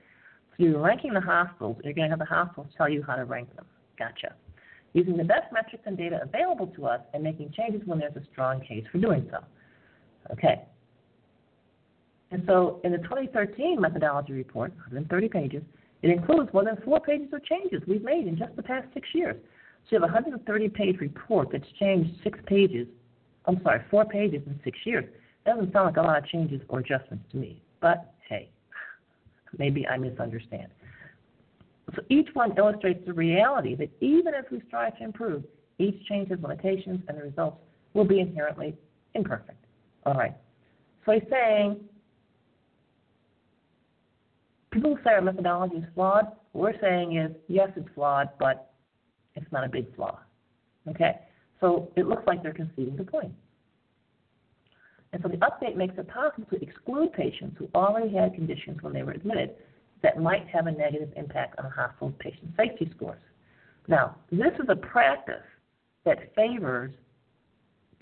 [0.58, 3.26] So you're ranking the hospitals, you're going to have the hospitals tell you how to
[3.26, 3.66] rank them.
[3.98, 4.36] Gotcha.
[4.94, 8.24] Using the best metrics and data available to us and making changes when there's a
[8.32, 9.40] strong case for doing so.
[10.34, 10.64] Okay.
[12.32, 15.64] And so in the 2013 methodology report, 130 pages,
[16.02, 19.08] it includes more than four pages of changes we've made in just the past six
[19.14, 19.36] years.
[19.90, 22.88] You have a 130 page report that's changed six pages,
[23.46, 25.06] I'm sorry, four pages in six years.
[25.46, 27.62] Doesn't sound like a lot of changes or adjustments to me.
[27.80, 28.50] But hey,
[29.58, 30.68] maybe I misunderstand.
[31.96, 35.44] So each one illustrates the reality that even as we strive to improve,
[35.80, 37.58] each change has limitations and the results
[37.94, 38.76] will be inherently
[39.14, 39.64] imperfect.
[40.06, 40.36] All right.
[41.06, 41.80] So he's saying
[44.72, 48.72] people say our methodology is flawed, what we're saying is yes, it's flawed, but
[49.38, 50.20] it's not a big flaw.
[50.90, 51.20] Okay?
[51.60, 53.34] So it looks like they're conceding the point.
[55.14, 58.94] And so the update makes it possible to exclude patients who already had conditions when
[58.94, 59.56] they were admitted
[60.04, 63.22] that might have a negative impact on a hospital's patient safety scores.
[63.88, 65.44] Now, this is a practice
[66.06, 66.92] that favors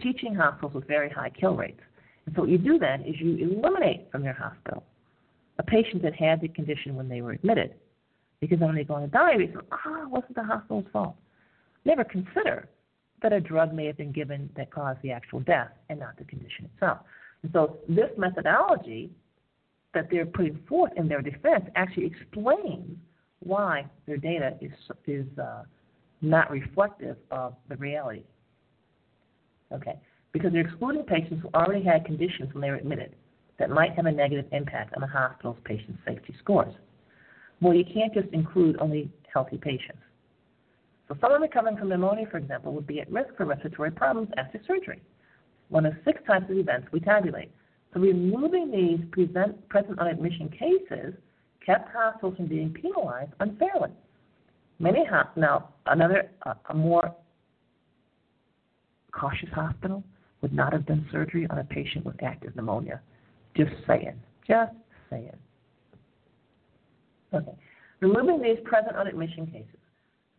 [0.01, 1.79] teaching hospitals with very high kill rates.
[2.25, 4.83] And so what you do then is you eliminate from your hospital
[5.57, 7.75] a patient that had the condition when they were admitted.
[8.41, 11.15] Because then when they go on a diary, say, ah, oh, wasn't the hospital's fault.
[11.85, 12.67] Never consider
[13.21, 16.25] that a drug may have been given that caused the actual death and not the
[16.25, 16.99] condition itself.
[17.43, 19.11] And so this methodology
[19.93, 22.97] that they're putting forth in their defense actually explains
[23.39, 24.71] why their data is
[25.07, 25.63] is uh,
[26.21, 28.23] not reflective of the reality.
[29.71, 29.95] Okay,
[30.31, 33.15] because they're excluding patients who already had conditions when they were admitted
[33.57, 36.73] that might have a negative impact on the hospital's patient safety scores.
[37.61, 39.99] Well, you can't just include only healthy patients.
[41.07, 44.59] So someone recovering from pneumonia, for example, would be at risk for respiratory problems after
[44.65, 45.01] surgery.
[45.69, 47.51] One of six types of events we tabulate.
[47.93, 51.13] So removing these present, present on admission cases
[51.65, 53.91] kept hospitals from being penalized unfairly.
[54.79, 57.15] Many ho- now another uh, a more
[59.11, 60.03] cautious hospital
[60.41, 63.01] would not have done surgery on a patient with active pneumonia.
[63.55, 64.19] Just saying.
[64.47, 64.73] Just
[65.09, 65.31] saying.
[67.33, 67.55] Okay.
[68.01, 69.79] Removing these present on admission cases.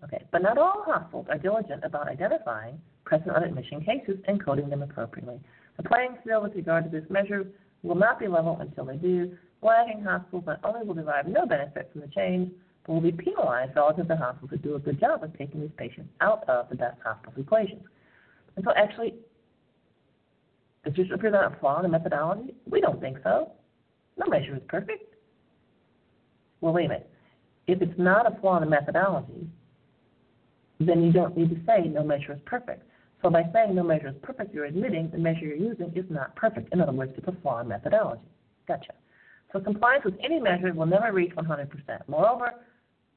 [0.06, 0.24] Okay.
[0.30, 4.82] But not all hospitals are diligent about identifying present on admission cases and coding them
[4.82, 5.40] appropriately.
[5.76, 7.46] The playing field with regard to this measure
[7.82, 9.36] will not be level until they do.
[9.62, 12.52] Lagging hospitals not only will derive no benefit from the change,
[12.84, 15.70] but will be penalized relative to hospitals who do a good job of taking these
[15.76, 17.82] patients out of the best hospital equations.
[18.56, 19.14] And so actually,
[20.84, 22.54] does this represent a flaw in the methodology?
[22.70, 23.52] We don't think so.
[24.18, 25.14] No measure is perfect.
[26.60, 27.10] Well, wait a minute.
[27.66, 29.48] If it's not a flaw in the methodology,
[30.80, 32.82] then you don't need to say no measure is perfect.
[33.22, 36.36] So by saying no measure is perfect, you're admitting the measure you're using is not
[36.36, 36.72] perfect.
[36.72, 38.22] In other words, it's a flaw in methodology.
[38.68, 38.92] Gotcha.
[39.52, 41.68] So compliance with any measure will never reach 100%.
[42.08, 42.52] Moreover,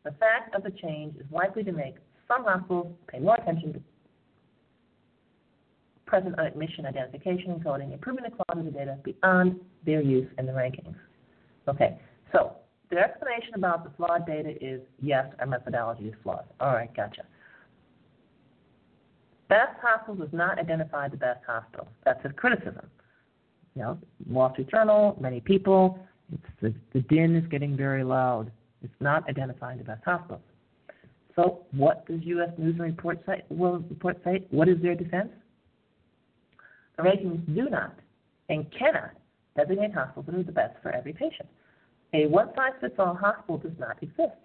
[0.04, 1.96] The fact of the change is likely to make
[2.28, 3.82] some hospitals pay more attention to
[6.06, 10.46] present admission identification and coding, improving the quality of the data beyond their use in
[10.46, 10.96] the rankings.
[11.68, 12.00] Okay,
[12.32, 12.56] so
[12.90, 16.46] the explanation about the flawed data is yes, our methodology is flawed.
[16.60, 17.24] All right, gotcha.
[19.50, 21.88] Best hospitals does not identify the best hospital.
[22.06, 22.88] That's a criticism.
[23.76, 23.98] You know,
[24.30, 26.00] Wall Street Journal, many people,
[26.62, 28.52] the, the din is getting very loud.
[28.84, 30.42] It's not identifying the best hospitals.
[31.36, 32.50] So what does U.S.
[32.58, 33.44] News and Report say?
[33.50, 34.46] Will report say?
[34.52, 35.30] What is their defense?
[36.98, 37.96] The rankings do not
[38.50, 39.12] and cannot
[39.56, 41.48] designate hospitals that are the best for every patient.
[42.14, 44.36] A one-size-fits-all hospital does not exist.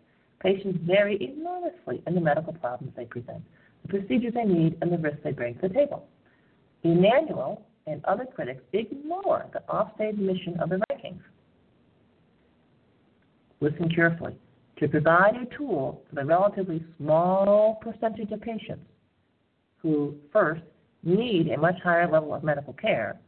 [0.40, 3.42] Patients vary enormously in the medical problems they present,
[3.88, 6.06] procedures they need, and the risks they bring to the table.
[6.82, 11.20] Emanuel and other critics ignore the offstage mission of the rankings.
[13.60, 14.36] Listen carefully.
[14.78, 18.84] To provide a tool for the relatively small percentage of patients
[19.78, 20.62] who, first,
[21.02, 23.18] need a much higher level of medical care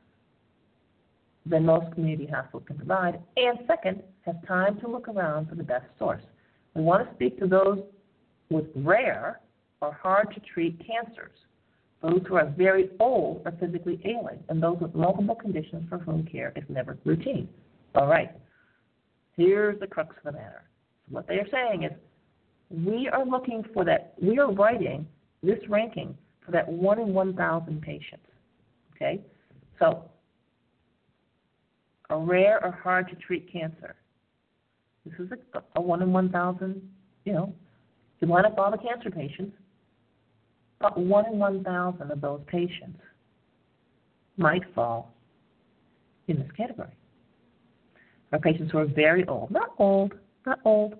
[1.44, 5.62] than most community hospitals can provide, and second, have time to look around for the
[5.62, 6.22] best source.
[6.74, 7.78] We want to speak to those
[8.50, 9.40] with rare
[9.80, 11.32] or hard to treat cancers,
[12.02, 16.24] those who are very old or physically ailing, and those with multiple conditions for whom
[16.24, 17.48] care is never routine.
[17.94, 18.30] All right,
[19.36, 20.62] here's the crux of the matter.
[21.08, 21.92] What they are saying is
[22.70, 25.06] we are looking for that, we are writing
[25.42, 28.26] this ranking for that 1 in 1,000 patients.
[28.94, 29.20] Okay?
[29.78, 30.04] So,
[32.10, 33.96] a rare or hard to treat cancer.
[35.04, 36.90] This is a, a 1 in 1,000,
[37.24, 37.54] you know,
[38.20, 39.56] you line up all the cancer patients,
[40.80, 43.00] about 1 in 1,000 of those patients
[44.36, 45.14] might fall
[46.28, 46.90] in this category.
[48.32, 50.96] Are patients who are very old, not old, not old,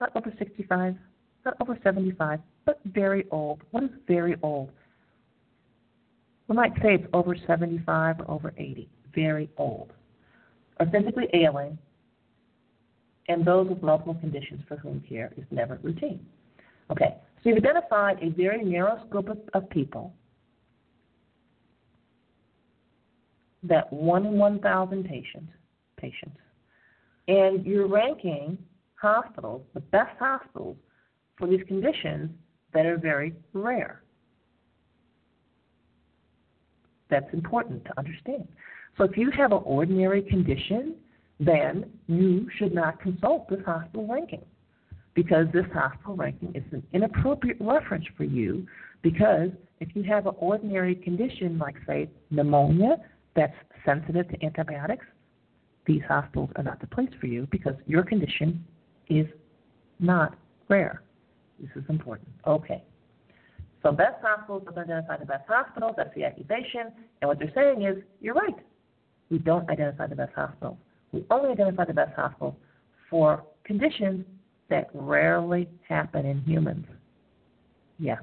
[0.00, 0.94] not over 65,
[1.44, 3.62] not over 75, but very old.
[3.70, 4.70] What is very old?
[6.48, 9.92] We might say it's over 75 or over 80, very old.
[10.78, 11.78] Are physically ailing,
[13.28, 16.24] and those with multiple conditions for whom care is never routine.
[16.90, 20.14] Okay, so you've identified a very narrow scope of, of people
[23.62, 25.52] that one in 1,000 patients,
[25.96, 26.36] patients,
[27.28, 28.58] and you're ranking
[28.94, 30.76] hospitals, the best hospitals,
[31.38, 32.30] for these conditions
[32.74, 34.02] that are very rare.
[37.08, 38.46] That's important to understand.
[38.98, 40.96] So if you have an ordinary condition,
[41.38, 44.44] then you should not consult this hospital ranking
[45.14, 48.66] because this hospital ranking is an inappropriate reference for you
[49.02, 52.96] because if you have an ordinary condition like, say, pneumonia
[53.34, 55.06] that's sensitive to antibiotics,
[55.86, 58.64] these hospitals are not the place for you because your condition
[59.08, 59.26] is
[59.98, 60.36] not
[60.68, 61.02] rare.
[61.58, 62.28] This is important.
[62.46, 62.84] Okay.
[63.82, 65.94] So best hospitals don't identify the best hospitals.
[65.96, 66.92] That's the accusation.
[67.20, 68.56] And what they're saying is, you're right.
[69.30, 70.76] We don't identify the best hospitals.
[71.12, 72.54] We only identify the best hospitals
[73.08, 74.24] for conditions
[74.70, 76.86] that rarely happen in humans.
[77.98, 78.22] Yes.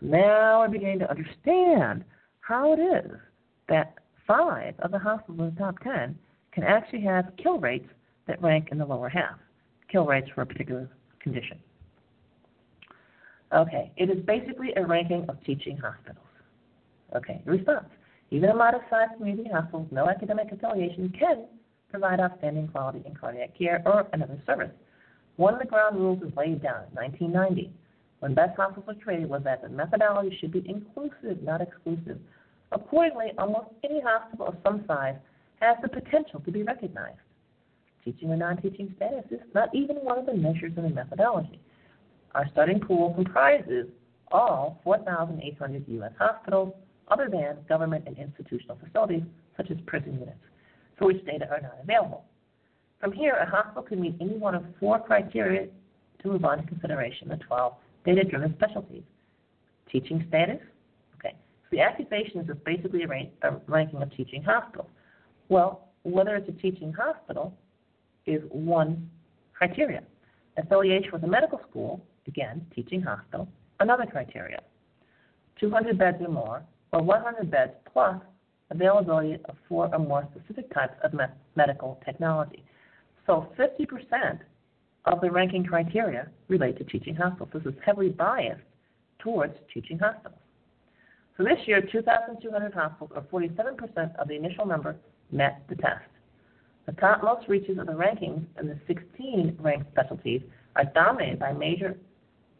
[0.00, 2.04] So now I'm beginning to understand
[2.40, 3.12] how it is
[3.68, 3.94] that
[4.26, 6.18] five of the hospitals in the top ten
[6.52, 7.88] can actually have kill rates
[8.26, 9.38] that rank in the lower half,
[9.90, 10.88] kill rates for a particular
[11.20, 11.58] condition.
[13.54, 16.26] Okay, it is basically a ranking of teaching hospitals.
[17.14, 17.86] Okay, response.
[18.30, 21.46] Even a modest sized community hospital with no academic affiliation can
[21.90, 24.70] provide outstanding quality in cardiac care or another service.
[25.36, 27.72] One of the ground rules was laid down in 1990
[28.20, 32.18] when best hospitals were created was that the methodology should be inclusive, not exclusive.
[32.72, 35.16] Accordingly, almost any hospital of some size
[35.60, 37.18] has the potential to be recognized.
[38.04, 41.60] Teaching or non-teaching status is not even one of the measures in the methodology.
[42.34, 43.86] Our starting pool comprises
[44.30, 46.12] all 4,800 U.S.
[46.18, 46.72] hospitals,
[47.08, 49.22] other than government and institutional facilities,
[49.56, 50.38] such as prison units,
[50.96, 52.24] for which data are not available.
[53.00, 55.68] From here, a hospital could meet any one of four criteria
[56.22, 57.72] to move on to consideration the 12
[58.04, 59.02] data-driven specialties.
[59.90, 60.58] Teaching status,
[61.18, 61.34] okay.
[61.34, 64.88] So the accusation is basically a, rank, a ranking of teaching hospitals.
[65.48, 67.54] Well, whether it's a teaching hospital
[68.26, 69.10] is one
[69.54, 70.02] criteria.
[70.58, 73.48] Affiliation with a medical school, again, teaching hospital,
[73.80, 74.60] another criteria.
[75.58, 78.16] 200 beds or more, or 100 beds plus
[78.70, 81.24] availability of four or more specific types of me-
[81.56, 82.62] medical technology.
[83.30, 84.40] So 50%
[85.04, 87.50] of the ranking criteria relate to teaching hospitals.
[87.54, 88.60] This is heavily biased
[89.20, 90.40] towards teaching hospitals.
[91.36, 94.96] So this year, 2,200 hospitals, or 47% of the initial number,
[95.30, 96.10] met the test.
[96.86, 100.42] The topmost reaches of the rankings in the 16 ranked specialties
[100.74, 101.96] are dominated by major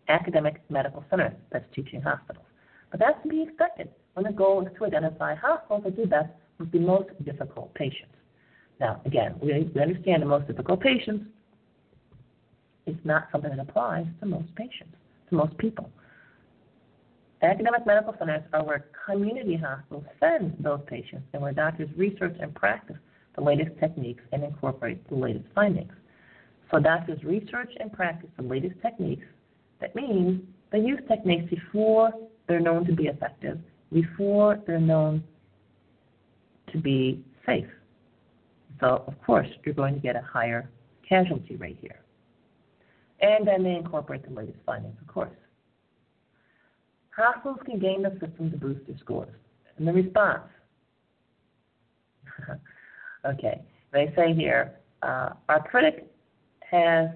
[0.09, 2.47] academic medical centers, that's teaching hospitals.
[2.93, 6.31] But that's to be expected when the goal is to identify hospitals that do best
[6.61, 8.15] with the most difficult patients.
[8.81, 11.27] Now, again, we, we understand the most difficult patients
[12.87, 14.97] is not something that applies to most patients,
[15.29, 15.91] to most people.
[17.43, 22.55] Academic medical centers are where community hospitals send those patients and where doctors research and
[22.55, 22.97] practice
[23.37, 25.93] the latest techniques and incorporate the latest findings.
[26.71, 29.27] So doctors research and practice the latest techniques.
[29.81, 32.13] That means they use techniques before
[32.47, 33.59] they're known to be effective,
[33.93, 35.25] before they're known
[36.73, 37.67] to be safe.
[38.81, 40.71] So, of course, you're going to get a higher
[41.07, 42.01] casualty rate here.
[43.21, 45.31] And then they incorporate the latest findings, of course.
[47.15, 49.35] Hospitals can game the system to boost their scores.
[49.77, 50.43] And the response
[53.27, 53.61] okay,
[53.93, 56.07] they say here uh, our critic
[56.71, 57.09] has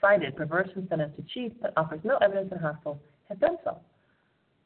[0.00, 2.98] cited perverse incentives to cheat, but offers no evidence that hospitals
[3.28, 3.78] have done so.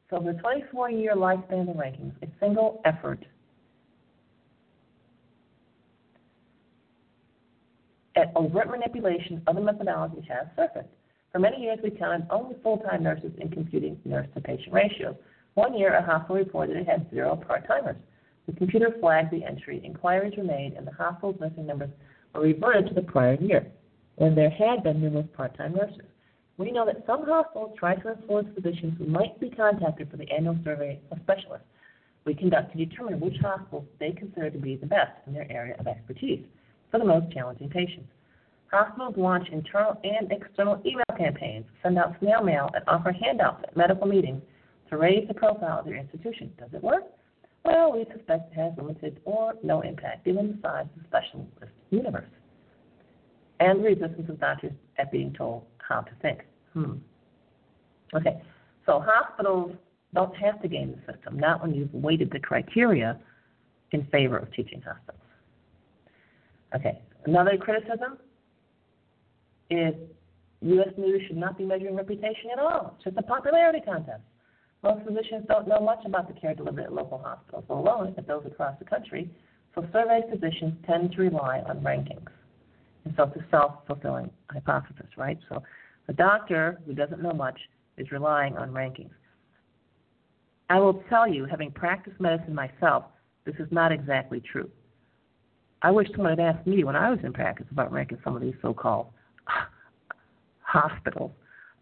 [0.09, 3.25] So, the 24 year lifespan of the rankings, a single effort
[8.15, 10.93] at overt manipulation of the methodology has surfaced.
[11.31, 15.15] For many years, we counted only full-time nurses in computing nurse-to-patient ratios.
[15.55, 17.97] One year, a hospital reported it had zero part-timers.
[18.45, 21.89] The computer flagged the entry, inquiries were made, and the hospital's nursing numbers
[22.33, 23.67] were reverted to the prior year,
[24.15, 26.05] when there had been numerous part-time nurses.
[26.57, 30.29] We know that some hospitals try to influence physicians who might be contacted for the
[30.31, 31.67] annual survey of specialists
[32.25, 35.75] we conduct to determine which hospitals they consider to be the best in their area
[35.79, 36.45] of expertise
[36.93, 38.07] for the most challenging patients.
[38.71, 43.75] Hospitals launch internal and external email campaigns, send out snail mail, and offer handouts at
[43.75, 44.43] medical meetings
[44.91, 46.53] to raise the profile of their institution.
[46.59, 47.01] Does it work?
[47.65, 51.73] Well, we suspect it has limited or no impact given the size of the specialist
[51.89, 52.29] universe
[53.59, 56.41] and the resistance of doctors at being told how to think.
[56.73, 56.97] Hmm.
[58.13, 58.39] Okay,
[58.85, 59.71] so hospitals
[60.13, 63.19] don't have to game the system, not when you've weighted the criteria
[63.93, 65.22] in favor of teaching hospitals.
[66.75, 68.17] Okay, another criticism
[69.69, 69.93] is
[70.61, 70.89] U.S.
[70.97, 72.93] News should not be measuring reputation at all.
[72.95, 74.21] It's just a popularity contest.
[74.81, 78.43] Most physicians don't know much about the care delivered at local hospitals, alone at those
[78.45, 79.29] across the country,
[79.75, 82.27] so surveyed physicians tend to rely on rankings.
[83.05, 85.37] And so it's a self-fulfilling hypothesis, right?
[85.49, 85.63] So
[86.07, 87.59] a doctor who doesn't know much
[87.97, 89.11] is relying on rankings.
[90.69, 93.05] I will tell you, having practiced medicine myself,
[93.45, 94.69] this is not exactly true.
[95.83, 98.41] I wish someone had asked me when I was in practice about ranking some of
[98.41, 99.07] these so-called
[100.61, 101.31] hospitals,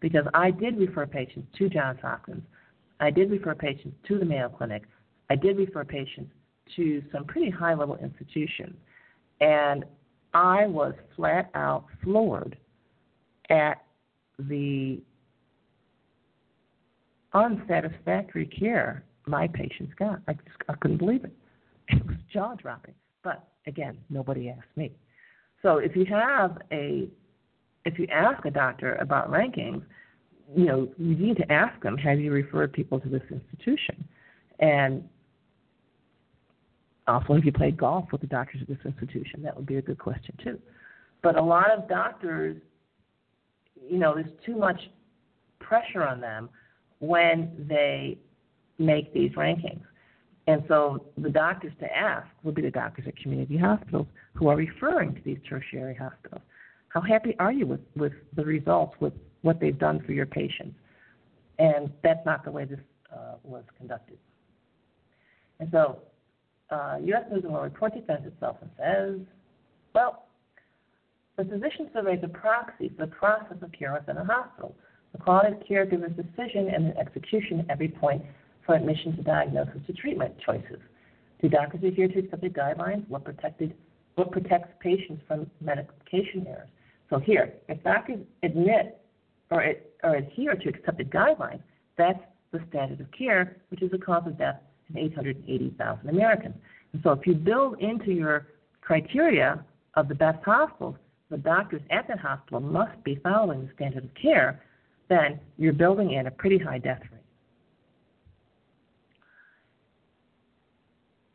[0.00, 2.42] because I did refer patients to Johns Hopkins.
[2.98, 4.82] I did refer patients to the Mayo Clinic.
[5.30, 6.32] I did refer patients
[6.76, 8.74] to some pretty high-level institutions,
[9.40, 9.84] and
[10.34, 12.56] I was flat out floored
[13.50, 13.84] at
[14.38, 15.00] the
[17.34, 20.20] unsatisfactory care my patients got.
[20.26, 21.32] I just I couldn't believe it.
[21.88, 22.94] It was jaw dropping.
[23.22, 24.92] But again, nobody asked me.
[25.62, 27.08] So if you have a
[27.84, 29.82] if you ask a doctor about rankings,
[30.54, 34.04] you know, you need to ask them, have you referred people to this institution?
[34.60, 35.02] And
[37.08, 39.42] also, have you played golf with the doctors at this institution?
[39.42, 40.60] That would be a good question too.
[41.22, 42.56] But a lot of doctors,
[43.88, 44.80] you know, there's too much
[45.58, 46.48] pressure on them
[47.00, 48.18] when they
[48.78, 49.82] make these rankings.
[50.46, 54.56] And so the doctors to ask would be the doctors at community hospitals who are
[54.56, 56.42] referring to these tertiary hospitals.
[56.88, 59.12] How happy are you with, with the results, with
[59.42, 60.74] what they've done for your patients?
[61.58, 62.80] And that's not the way this
[63.12, 64.18] uh, was conducted.
[65.60, 66.00] And so
[66.70, 67.24] uh, U.S.
[67.30, 69.26] News and World Report defends itself and says,
[69.94, 70.26] well,
[71.36, 74.74] the physician survey is a proxy for the process of care within a hospital.
[75.12, 78.22] The quality of care caregiver's decision and the execution at every point
[78.64, 80.78] for admission to diagnosis to treatment choices.
[81.40, 83.08] Do doctors adhere to accepted guidelines?
[83.08, 83.74] What protected
[84.14, 86.68] what protects patients from medication errors?
[87.08, 88.98] So here, if doctors admit
[89.50, 91.62] or, or adhere to accepted guidelines,
[91.96, 92.20] that's
[92.52, 94.60] the standard of care, which is the cause of death
[94.90, 96.54] in 880,000 Americans.
[96.92, 98.48] And so if you build into your
[98.82, 100.96] criteria of the best hospitals,
[101.30, 104.62] the doctors at that hospital must be following the standard of care,
[105.08, 107.21] then you're building in a pretty high death rate.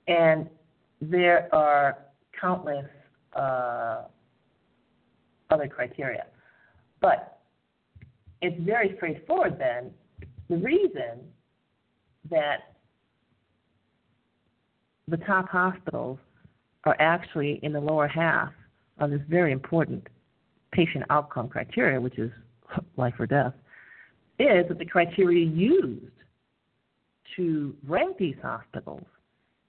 [0.07, 0.49] And
[1.01, 1.99] there are
[2.39, 2.85] countless
[3.33, 4.03] uh,
[5.49, 6.25] other criteria.
[7.01, 7.39] But
[8.41, 9.91] it's very straightforward then.
[10.49, 11.19] The reason
[12.29, 12.75] that
[15.07, 16.19] the top hospitals
[16.83, 18.51] are actually in the lower half
[18.99, 20.07] of this very important
[20.71, 22.31] patient outcome criteria, which is
[22.97, 23.53] life or death,
[24.39, 26.05] is that the criteria used
[27.35, 29.05] to rank these hospitals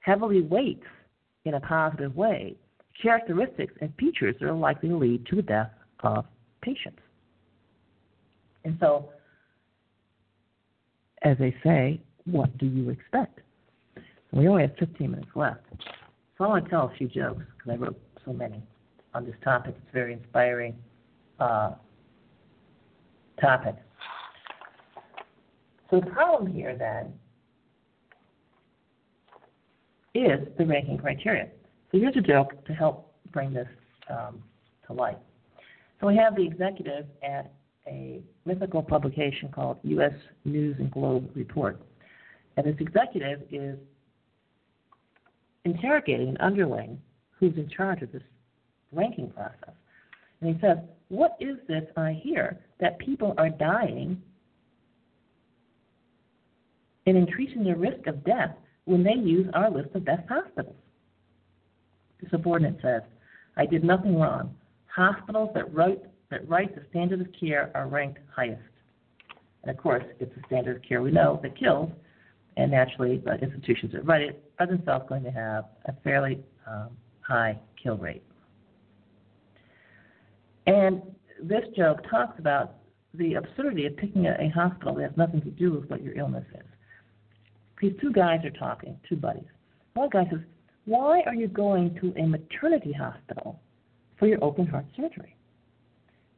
[0.09, 0.87] heavily weights
[1.45, 2.57] in a positive way
[3.01, 6.25] characteristics and features that are likely to lead to the death of
[6.63, 7.01] patients.
[8.65, 9.11] And so,
[11.23, 13.41] as they say, what do you expect?
[14.33, 15.61] We only have 15 minutes left.
[16.37, 18.63] So I want to tell a few jokes because I wrote so many
[19.15, 19.75] on this topic.
[19.79, 20.75] It's a very inspiring
[21.39, 21.73] uh,
[23.41, 23.77] topic.
[25.91, 27.13] So the problem here then
[30.15, 31.49] is the ranking criteria.
[31.91, 33.69] So here's a joke to help bring this
[34.11, 34.43] um,
[34.87, 35.19] to light.
[36.01, 37.53] So we have the executive at
[37.87, 40.13] a mythical publication called U.S.
[40.45, 41.81] News and Globe Report.
[42.57, 43.79] And this executive is
[45.65, 47.01] interrogating an underling
[47.39, 48.23] who's in charge of this
[48.93, 49.75] ranking process.
[50.41, 50.79] And he says,
[51.09, 54.21] What is this I hear that people are dying
[57.07, 58.55] and increasing their risk of death
[58.89, 60.75] when they use our list of best hospitals?
[62.21, 63.03] The subordinate says,
[63.57, 64.55] I did nothing wrong.
[64.87, 68.63] Hospitals that write, that write the standard of care are ranked highest.
[69.63, 71.91] And of course, it's the standard of care we know that kills,
[72.57, 76.89] and naturally, the institutions that write it are themselves going to have a fairly um,
[77.21, 78.23] high kill rate.
[80.67, 81.03] And
[81.43, 82.75] this joke talks about
[83.15, 86.19] the absurdity of picking a, a hospital that has nothing to do with what your
[86.19, 86.68] illness is.
[87.81, 89.45] These two guys are talking, two buddies.
[89.95, 90.41] One guy says,
[90.85, 93.61] Why are you going to a maternity hospital
[94.19, 95.37] for your open heart surgery?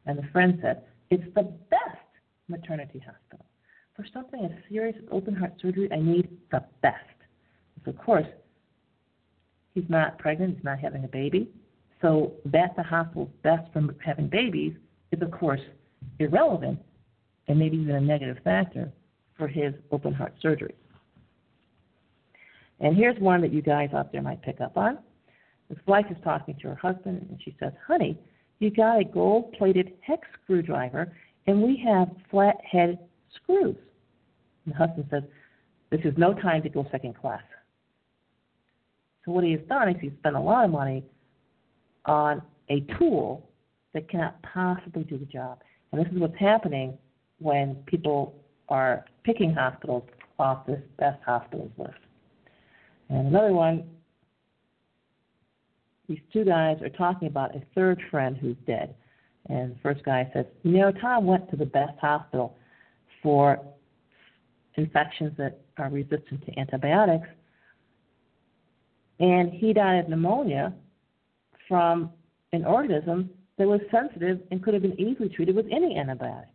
[0.07, 1.99] And the friend said, It's the best
[2.49, 3.47] maternity hospital.
[3.97, 6.97] For something as serious as open heart surgery, I need the best.
[7.85, 8.27] So, of course,
[9.75, 11.51] he's not pregnant, he's not having a baby.
[12.03, 14.75] So, that the hospital's best for having babies
[15.13, 15.61] is, of course,
[16.19, 16.79] irrelevant
[17.49, 18.93] and maybe even a negative factor
[19.37, 20.75] for his open heart surgery.
[22.81, 24.99] And here's one that you guys out there might pick up on.
[25.69, 28.19] This wife is talking to her husband, and she says, Honey,
[28.59, 31.13] you got a gold plated hex screwdriver,
[31.47, 32.99] and we have flat head
[33.35, 33.77] screws.
[34.65, 35.23] And the husband says,
[35.91, 37.43] This is no time to go second class.
[39.25, 41.05] So, what he has done is he's spent a lot of money
[42.07, 43.49] on a tool
[43.93, 45.61] that cannot possibly do the job.
[45.93, 46.97] And this is what's happening
[47.39, 48.35] when people
[48.69, 50.05] are picking hospitals
[50.39, 51.95] off this best hospitals list.
[53.11, 53.85] And another one,
[56.09, 58.95] these two guys are talking about a third friend who's dead.
[59.49, 62.57] And the first guy says, You know, Tom went to the best hospital
[63.23, 63.59] for
[64.77, 67.27] infections that are resistant to antibiotics.
[69.19, 70.73] And he died of pneumonia
[71.69, 72.11] from
[72.53, 76.47] an organism that was sensitive and could have been easily treated with any antibiotic.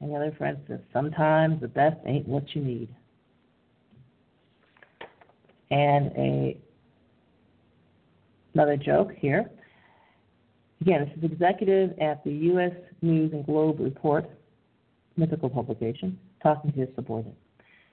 [0.00, 2.88] And the other friend says, Sometimes the best ain't what you need
[5.70, 6.58] and a
[8.54, 9.50] another joke here.
[10.80, 12.72] Again, this is executive at the U.S.
[13.02, 14.28] News and Globe Report,
[15.16, 17.36] mythical publication, talking to his subordinate.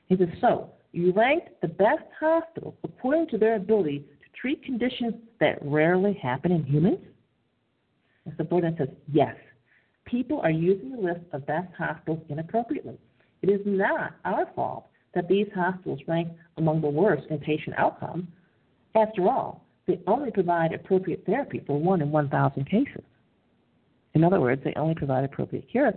[0.08, 5.14] He says, "So you ranked the best hospitals according to their ability to treat conditions
[5.40, 7.00] that rarely happen in humans."
[8.26, 9.36] The subordinate says, "Yes.
[10.06, 12.98] People are using the list of best hospitals inappropriately.
[13.42, 18.28] It is not our fault that these hospitals rank among the worst in patient outcome.
[18.96, 23.04] After all, they only provide appropriate therapy for one in 1,000 cases.
[24.14, 25.94] In other words, they only provide appropriate care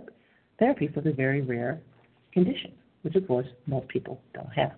[0.59, 1.81] therapy for the very rare
[2.33, 4.73] conditions, which of course most people don't have.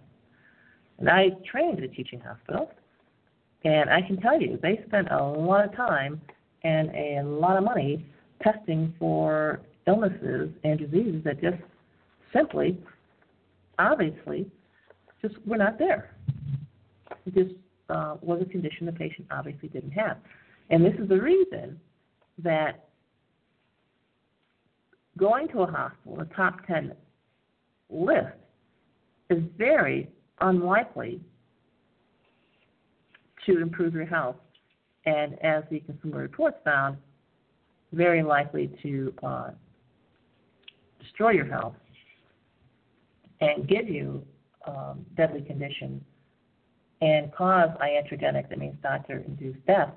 [1.00, 2.72] And I trained at a teaching hospital,
[3.64, 6.20] and I can tell you they spent a lot of time
[6.64, 8.06] and a lot of money
[8.42, 11.58] testing for illnesses and diseases that just
[12.34, 12.78] simply
[13.80, 14.50] obviously
[15.22, 16.16] just were not there.
[17.34, 17.56] Just
[17.90, 20.18] uh, was a condition the patient obviously didn't have.
[20.70, 21.80] And this is the reason
[22.44, 22.88] that
[25.18, 26.94] going to a hospital, a top 10
[27.90, 28.28] list,
[29.30, 30.10] is very
[30.42, 31.20] unlikely
[33.46, 34.36] to improve your health.
[35.06, 36.98] And as the Consumer Reports found,
[37.94, 39.50] very likely to uh,
[41.00, 41.76] destroy your health
[43.42, 44.24] and give you
[44.66, 46.02] um, deadly conditions
[47.02, 49.92] and cause iatrogenic, that means doctor induced death,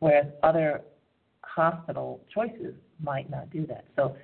[0.00, 0.82] whereas other
[1.42, 3.84] hospital choices might not do that.
[3.96, 4.16] So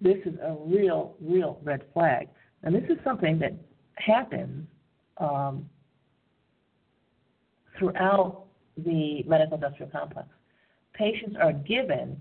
[0.00, 2.28] this is a real, real red flag.
[2.62, 3.54] And this is something that
[3.94, 4.66] happens
[5.18, 5.68] um,
[7.78, 8.44] throughout
[8.76, 10.28] the medical industrial complex.
[10.96, 12.20] patients are given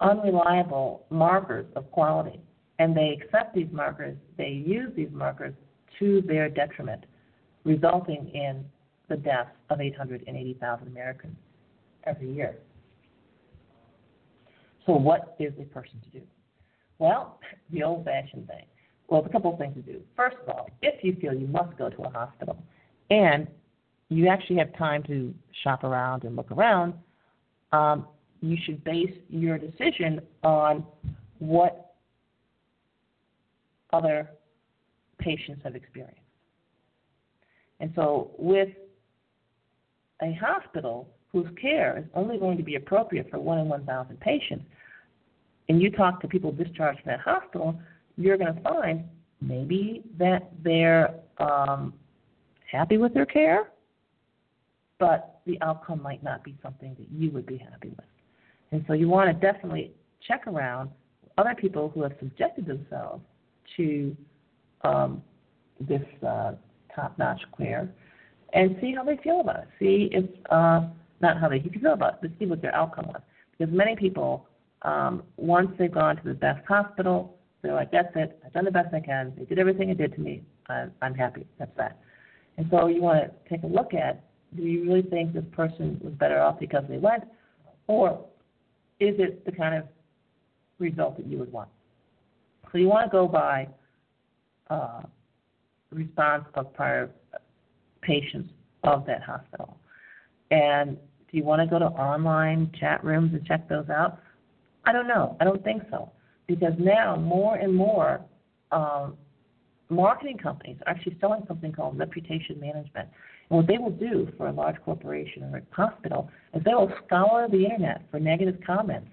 [0.00, 2.40] unreliable markers of quality,
[2.80, 5.54] and they accept these markers, they use these markers
[5.98, 7.04] to their detriment,
[7.64, 8.64] resulting in
[9.10, 11.36] the deaths of 880,000 Americans
[12.04, 12.56] every year.
[14.86, 16.26] So, what is a person to do?
[16.98, 17.38] Well,
[17.70, 18.64] the old fashioned thing.
[19.08, 20.00] Well, there's a couple of things to do.
[20.16, 22.56] First of all, if you feel you must go to a hospital
[23.10, 23.46] and
[24.08, 26.94] you actually have time to shop around and look around,
[27.72, 28.06] um,
[28.40, 30.86] you should base your decision on
[31.40, 31.79] what
[33.92, 34.30] other
[35.18, 36.20] patients have experienced.
[37.80, 38.68] And so, with
[40.22, 44.64] a hospital whose care is only going to be appropriate for one in 1,000 patients,
[45.68, 47.80] and you talk to people discharged from that hospital,
[48.16, 49.04] you're going to find
[49.40, 51.94] maybe that they're um,
[52.70, 53.70] happy with their care,
[54.98, 58.04] but the outcome might not be something that you would be happy with.
[58.72, 59.92] And so you want to definitely
[60.26, 60.90] check around
[61.38, 63.22] other people who have subjected themselves
[63.76, 64.16] to
[64.82, 65.22] um,
[65.80, 66.52] this uh,
[66.94, 67.88] top-notch care
[68.52, 69.68] and see how they feel about it.
[69.78, 70.82] See if uh,
[71.20, 73.20] not how they feel about it, but see what their outcome was.
[73.56, 74.46] Because many people,
[74.82, 78.40] um, once they've gone to the best hospital, they're like, "That's it.
[78.44, 79.32] I've done the best I can.
[79.36, 80.42] They did everything they did to me.
[80.68, 81.46] I'm, I'm happy.
[81.58, 81.98] That's that."
[82.56, 84.24] And so you want to take a look at:
[84.56, 87.24] Do you really think this person was better off because they went,
[87.86, 88.24] or
[88.98, 89.84] is it the kind of
[90.78, 91.68] result that you would want?
[92.72, 93.68] So you want to go by
[94.68, 95.02] uh,
[95.90, 97.10] response of prior
[98.02, 98.50] patients
[98.84, 99.76] of that hospital.
[100.50, 100.96] And
[101.30, 104.20] do you want to go to online chat rooms and check those out?
[104.84, 105.36] I don't know.
[105.40, 106.10] I don't think so.
[106.46, 108.20] Because now more and more
[108.72, 109.16] um,
[109.88, 113.08] marketing companies are actually selling something called reputation management.
[113.50, 116.92] And what they will do for a large corporation or a hospital is they will
[117.06, 119.10] scour the internet for negative comments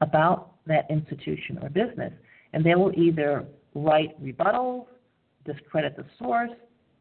[0.00, 2.12] about that institution or business.
[2.52, 3.44] And they will either
[3.74, 4.86] write rebuttals,
[5.44, 6.50] discredit the source,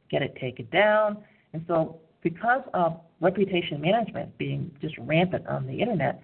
[0.10, 1.24] get it taken down.
[1.54, 6.22] And so, because of reputation management being just rampant on the internet,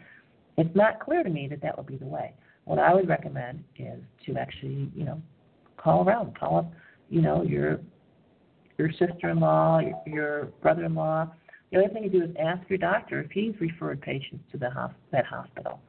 [0.58, 2.34] it's not clear to me that that would be the way.
[2.66, 5.22] What I would recommend is to actually, you know,
[5.78, 6.72] call around, call up,
[7.10, 7.80] you know, your
[8.78, 11.32] your sister-in-law, your, your brother-in-law.
[11.72, 14.70] The other thing to do is ask your doctor if he's referred patients to the
[15.12, 15.80] that hospital.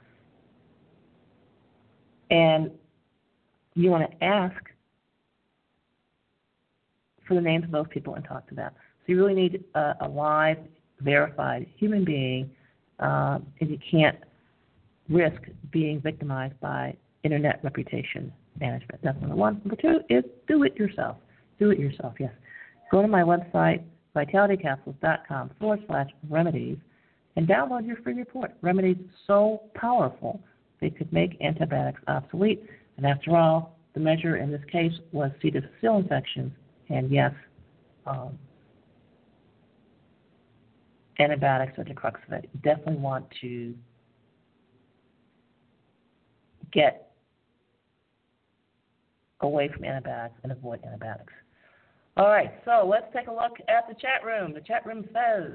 [2.31, 2.71] And
[3.77, 4.57] you want to ask
[7.29, 8.71] for the names of those people and talk to them.
[8.75, 10.59] So you really need a, a live,
[11.01, 12.51] verified human being
[12.99, 14.17] um, if you can't
[15.09, 19.01] risk being victimized by internet reputation management.
[19.03, 19.61] That's number one.
[19.65, 21.17] Number two is do it yourself.
[21.59, 22.33] Do it yourself, yes.
[22.91, 23.83] Go to my website,
[24.15, 26.79] vitalitycapsules.com forward slash remedies,
[27.37, 28.53] and download your free report.
[28.63, 28.97] Remedies
[29.27, 30.41] so powerful
[30.81, 32.63] they could make antibiotics obsolete.
[32.97, 35.51] And after all, the measure in this case was C.
[35.51, 36.53] difficile infections,
[36.89, 37.33] and yes,
[38.07, 38.39] um,
[41.19, 42.49] antibiotics are the crux of it.
[42.53, 43.75] You definitely want to
[46.73, 47.13] get
[49.41, 51.33] away from antibiotics and avoid antibiotics.
[52.17, 54.55] All right, so let's take a look at the chat room.
[54.55, 55.53] The chat room says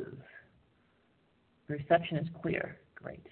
[1.68, 2.78] the reception is clear.
[2.96, 3.26] Great.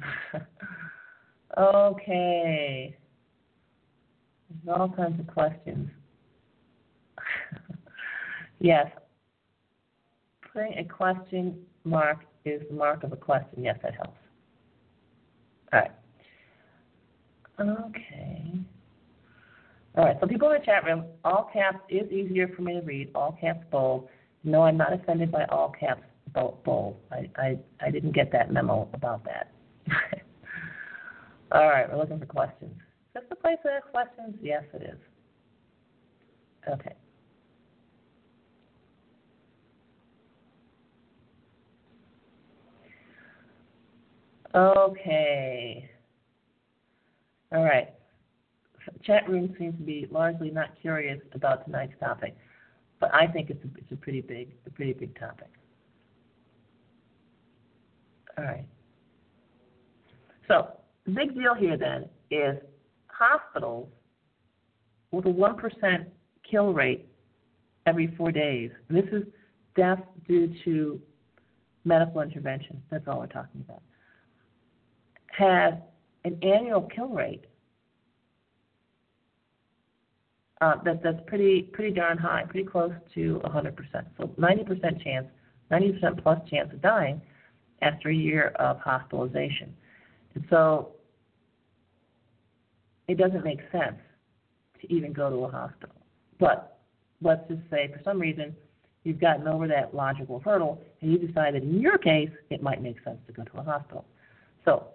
[1.58, 2.96] okay.
[4.64, 5.88] There's all kinds of questions.
[8.60, 8.86] yes.
[10.52, 13.64] Putting a question mark is the mark of a question.
[13.64, 14.18] Yes, that helps.
[15.72, 15.90] All right.
[17.60, 18.58] Okay.
[19.96, 22.80] All right, so people in the chat room, all caps is easier for me to
[22.80, 23.10] read.
[23.14, 24.08] All caps bold.
[24.42, 26.02] No, I'm not offended by all caps
[26.32, 26.96] bold.
[27.12, 29.52] I, I, I didn't get that memo about that.
[31.54, 32.72] all right, we're looking for questions.
[32.72, 34.34] Is this the place to ask questions?
[34.42, 34.98] Yes, it is.
[36.68, 36.94] Okay.
[44.52, 45.90] Okay.
[47.52, 47.94] All right.
[49.04, 52.36] Chat room seems to be largely not curious about tonight's topic,
[52.98, 55.50] but I think it's a, it's a pretty big a pretty big topic.
[58.36, 58.66] All right.
[60.48, 60.68] So
[61.10, 62.56] big deal here then is
[63.08, 63.88] hospitals
[65.10, 66.08] with a one percent
[66.48, 67.06] kill rate
[67.86, 68.70] every four days.
[68.88, 69.24] And this is
[69.76, 71.00] death due to
[71.84, 72.82] medical intervention.
[72.90, 73.82] That's all we're talking about
[75.36, 75.80] have
[76.24, 77.44] an annual kill rate
[80.60, 83.74] uh, that that's pretty pretty darn high, pretty close to 100%.
[84.16, 85.26] So 90% chance
[85.70, 87.20] 90% plus chance of dying
[87.82, 89.74] after a year of hospitalization.
[90.50, 90.92] So
[93.08, 93.98] it doesn't make sense
[94.80, 95.94] to even go to a hospital.
[96.38, 96.78] But
[97.22, 98.54] let's just say for some reason
[99.04, 102.82] you've gotten over that logical hurdle and you decide that in your case it might
[102.82, 104.04] make sense to go to a hospital.
[104.64, 104.88] So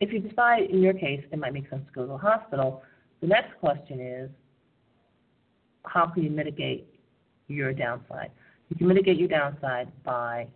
[0.00, 2.82] if you decide in your case it might make sense to go to a hospital,
[3.20, 4.30] the next question is
[5.84, 6.88] how can you mitigate
[7.48, 8.30] your downside?
[8.70, 10.48] You can mitigate your downside by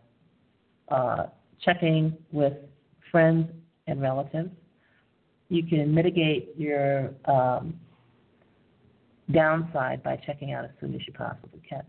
[0.88, 1.26] uh,
[1.61, 2.55] checking with
[3.11, 3.50] friends
[3.86, 4.50] and relatives.
[5.48, 7.74] You can mitigate your um,
[9.32, 11.82] downside by checking out as soon as you possibly can.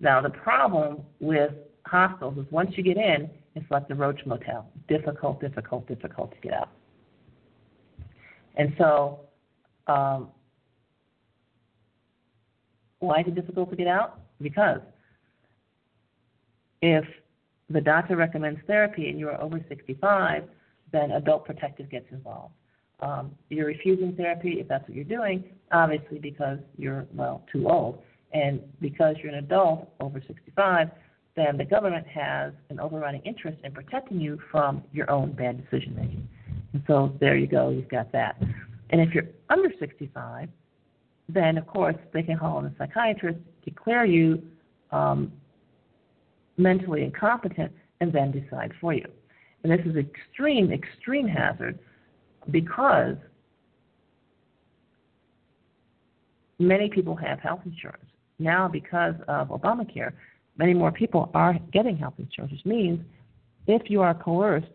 [0.00, 1.52] Now, the problem with
[1.86, 6.40] hostels is once you get in, it's like the Roach Motel difficult, difficult, difficult to
[6.40, 6.68] get out.
[8.56, 9.20] And so,
[9.86, 10.28] um,
[12.98, 14.20] why is it difficult to get out?
[14.40, 14.80] Because
[16.82, 17.04] if
[17.70, 20.44] the doctor recommends therapy and you are over 65,
[20.92, 22.54] then adult protective gets involved.
[23.00, 28.02] Um, you're refusing therapy if that's what you're doing, obviously because you're, well, too old.
[28.32, 30.90] And because you're an adult over 65,
[31.34, 35.94] then the government has an overriding interest in protecting you from your own bad decision
[35.94, 36.28] making.
[36.72, 38.40] And so there you go, you've got that.
[38.90, 40.48] And if you're under 65,
[41.28, 44.42] then of course they can call in a psychiatrist, declare you
[44.92, 45.32] um,
[46.56, 49.06] mentally incompetent, and then decide for you.
[49.62, 51.78] And this is extreme, extreme hazard
[52.50, 53.16] because
[56.58, 58.04] many people have health insurance.
[58.38, 60.12] Now, because of Obamacare,
[60.56, 63.00] many more people are getting health insurance, which means
[63.66, 64.66] if you are coerced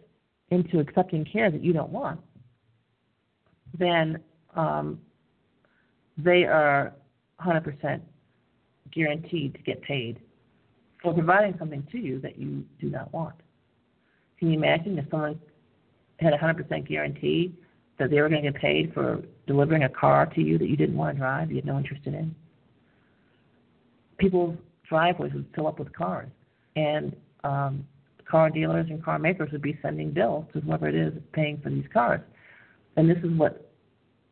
[0.49, 2.19] into accepting care that you don't want,
[3.77, 4.19] then
[4.55, 4.99] um,
[6.17, 6.93] they are
[7.45, 8.01] 100%
[8.91, 10.19] guaranteed to get paid
[11.01, 13.35] for providing something to you that you do not want.
[14.39, 15.39] Can you imagine if someone
[16.19, 17.53] had a 100% guarantee
[17.99, 20.75] that they were going to get paid for delivering a car to you that you
[20.75, 22.35] didn't want to drive, you had no interest in?
[24.17, 26.29] People's driveways would fill up with cars,
[26.75, 27.85] and um,
[28.29, 31.69] car dealers and car makers would be sending bills to whoever it is paying for
[31.69, 32.21] these cars.
[32.97, 33.71] And this is what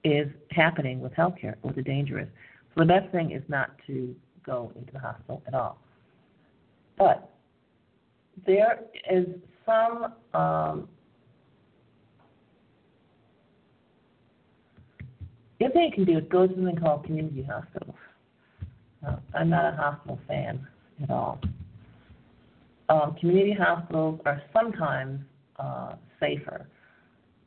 [0.04, 2.28] is happening with healthcare, what the danger is.
[2.76, 4.16] So the best thing is not to
[4.46, 5.80] go into the hospital at all.
[7.00, 7.32] But
[8.46, 9.26] there is
[9.66, 10.90] some um,
[15.62, 17.96] other thing you can do is go to something called community hospitals.
[19.06, 20.68] Uh, I'm not a hospital fan
[21.02, 21.40] at all.
[22.90, 25.22] Um, community hospitals are sometimes
[25.58, 26.68] uh, safer,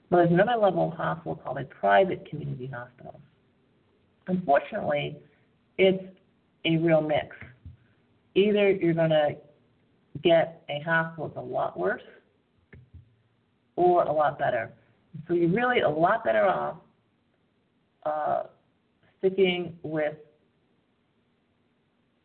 [0.09, 3.20] but there's another level of hospital called a private community hospital.
[4.28, 5.16] Unfortunately,
[5.78, 6.05] it's
[6.64, 7.36] a real mix.
[8.35, 9.37] Either you're going to
[10.22, 12.03] get a hospital that's a lot worse
[13.76, 14.72] or a lot better.
[15.28, 16.76] So you're really a lot better off
[18.05, 18.43] uh,
[19.18, 20.14] sticking with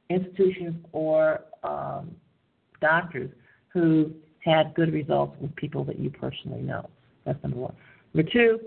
[0.09, 2.15] institutions or um,
[2.81, 3.29] doctors
[3.69, 6.89] who had good results with people that you personally know.
[7.25, 7.75] That's number one.
[8.13, 8.59] Number two,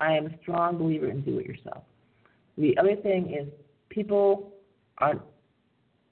[0.00, 1.84] I am a strong believer in do it yourself.
[2.56, 3.48] The other thing is
[3.90, 4.52] people
[4.98, 5.20] are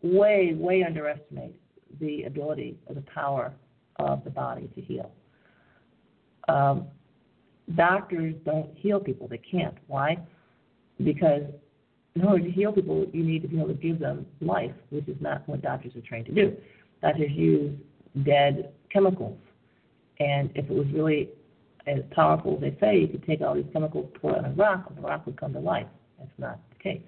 [0.04, 1.54] way, way underestimate
[2.00, 3.52] the ability or the power
[3.96, 5.10] of the body to heal.
[6.48, 6.86] Um,
[7.74, 9.28] doctors don't heal people.
[9.28, 9.76] They can't.
[9.86, 10.18] Why?
[11.02, 11.42] Because
[12.14, 15.08] in order to heal people, you need to be able to give them life, which
[15.08, 16.56] is not what doctors are trained to do.
[17.02, 17.76] Doctors use
[18.24, 19.38] dead chemicals.
[20.20, 21.30] And if it was really
[21.86, 24.52] as powerful as they say, you could take all these chemicals, pour it on a
[24.52, 25.86] rock, and the rock would come to life.
[26.18, 27.02] That's not the case.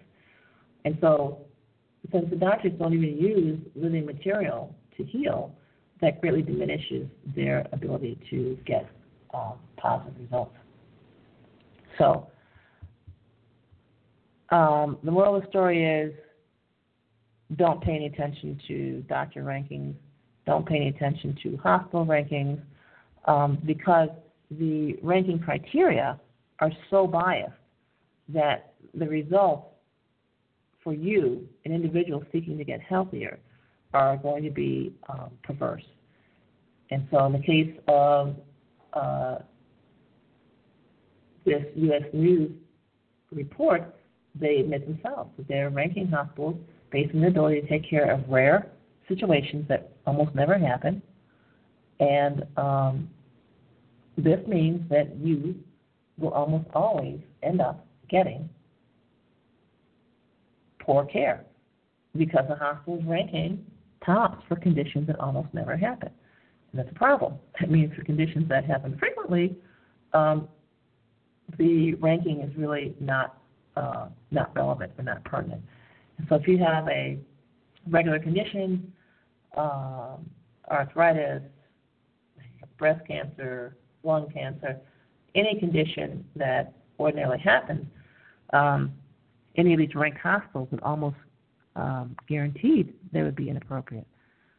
[0.84, 1.38] And so,
[2.12, 5.54] since the doctors don't even use living material to heal,
[6.00, 8.88] that greatly diminishes their ability to get
[9.32, 10.54] um, positive results.
[11.98, 12.28] So,
[14.50, 16.12] um, the moral of the story is
[17.56, 19.94] don't pay any attention to doctor rankings,
[20.46, 22.60] don't pay any attention to hospital rankings,
[23.24, 24.10] um, because
[24.50, 26.20] the ranking criteria
[26.60, 27.52] are so biased
[28.28, 29.66] that the results
[30.86, 33.40] for you, an individual seeking to get healthier,
[33.92, 35.82] are going to be um, perverse.
[36.92, 38.36] And so, in the case of
[38.92, 39.38] uh,
[41.44, 42.04] this U.S.
[42.12, 42.52] News
[43.32, 43.96] report,
[44.36, 46.54] they admit themselves that they're ranking hospitals
[46.92, 48.70] based on their ability to take care of rare
[49.08, 51.02] situations that almost never happen.
[51.98, 53.10] And um,
[54.16, 55.56] this means that you
[56.16, 58.48] will almost always end up getting
[60.86, 61.44] poor care
[62.16, 63.66] because the hospital is ranking
[64.04, 66.10] tops for conditions that almost never happen.
[66.70, 67.34] And that's a problem.
[67.60, 69.56] That means for conditions that happen frequently,
[70.14, 70.48] um,
[71.58, 73.38] the ranking is really not
[73.76, 75.62] uh, not relevant or not pertinent.
[76.18, 77.18] And so if you have a
[77.88, 78.92] regular condition,
[79.56, 80.28] um,
[80.70, 81.42] arthritis,
[82.78, 84.78] breast cancer, lung cancer,
[85.34, 87.84] any condition that ordinarily happens,
[88.52, 88.92] um,
[89.56, 91.16] any of these ranked hospitals would almost
[91.76, 94.06] um, guaranteed they would be inappropriate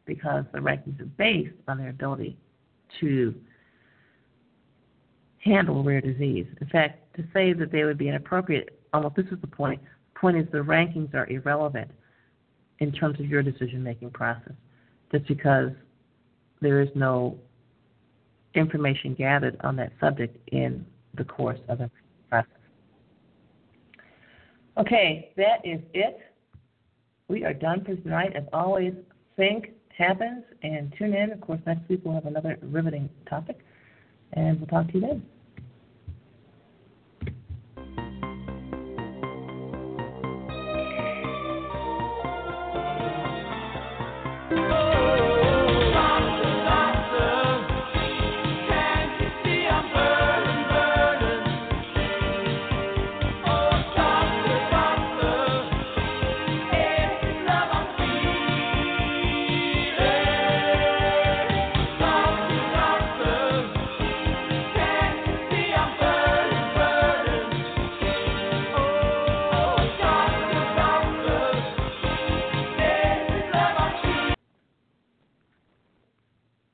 [0.05, 2.37] because the rankings are based on their ability
[2.99, 3.35] to
[5.39, 6.47] handle rare disease.
[6.61, 9.81] In fact, to say that they would be inappropriate, almost this is the point.
[10.13, 11.91] The point is the rankings are irrelevant
[12.79, 14.53] in terms of your decision making process,
[15.11, 15.71] just because
[16.61, 17.37] there is no
[18.53, 20.85] information gathered on that subject in
[21.15, 21.89] the course of the
[22.29, 22.56] process.
[24.77, 26.19] Okay, that is it.
[27.29, 28.33] We are done for tonight.
[28.35, 28.93] As always,
[29.35, 31.31] think happens and tune in.
[31.31, 33.59] Of course, next week we'll have another riveting topic,
[34.33, 35.25] and we'll talk to you then.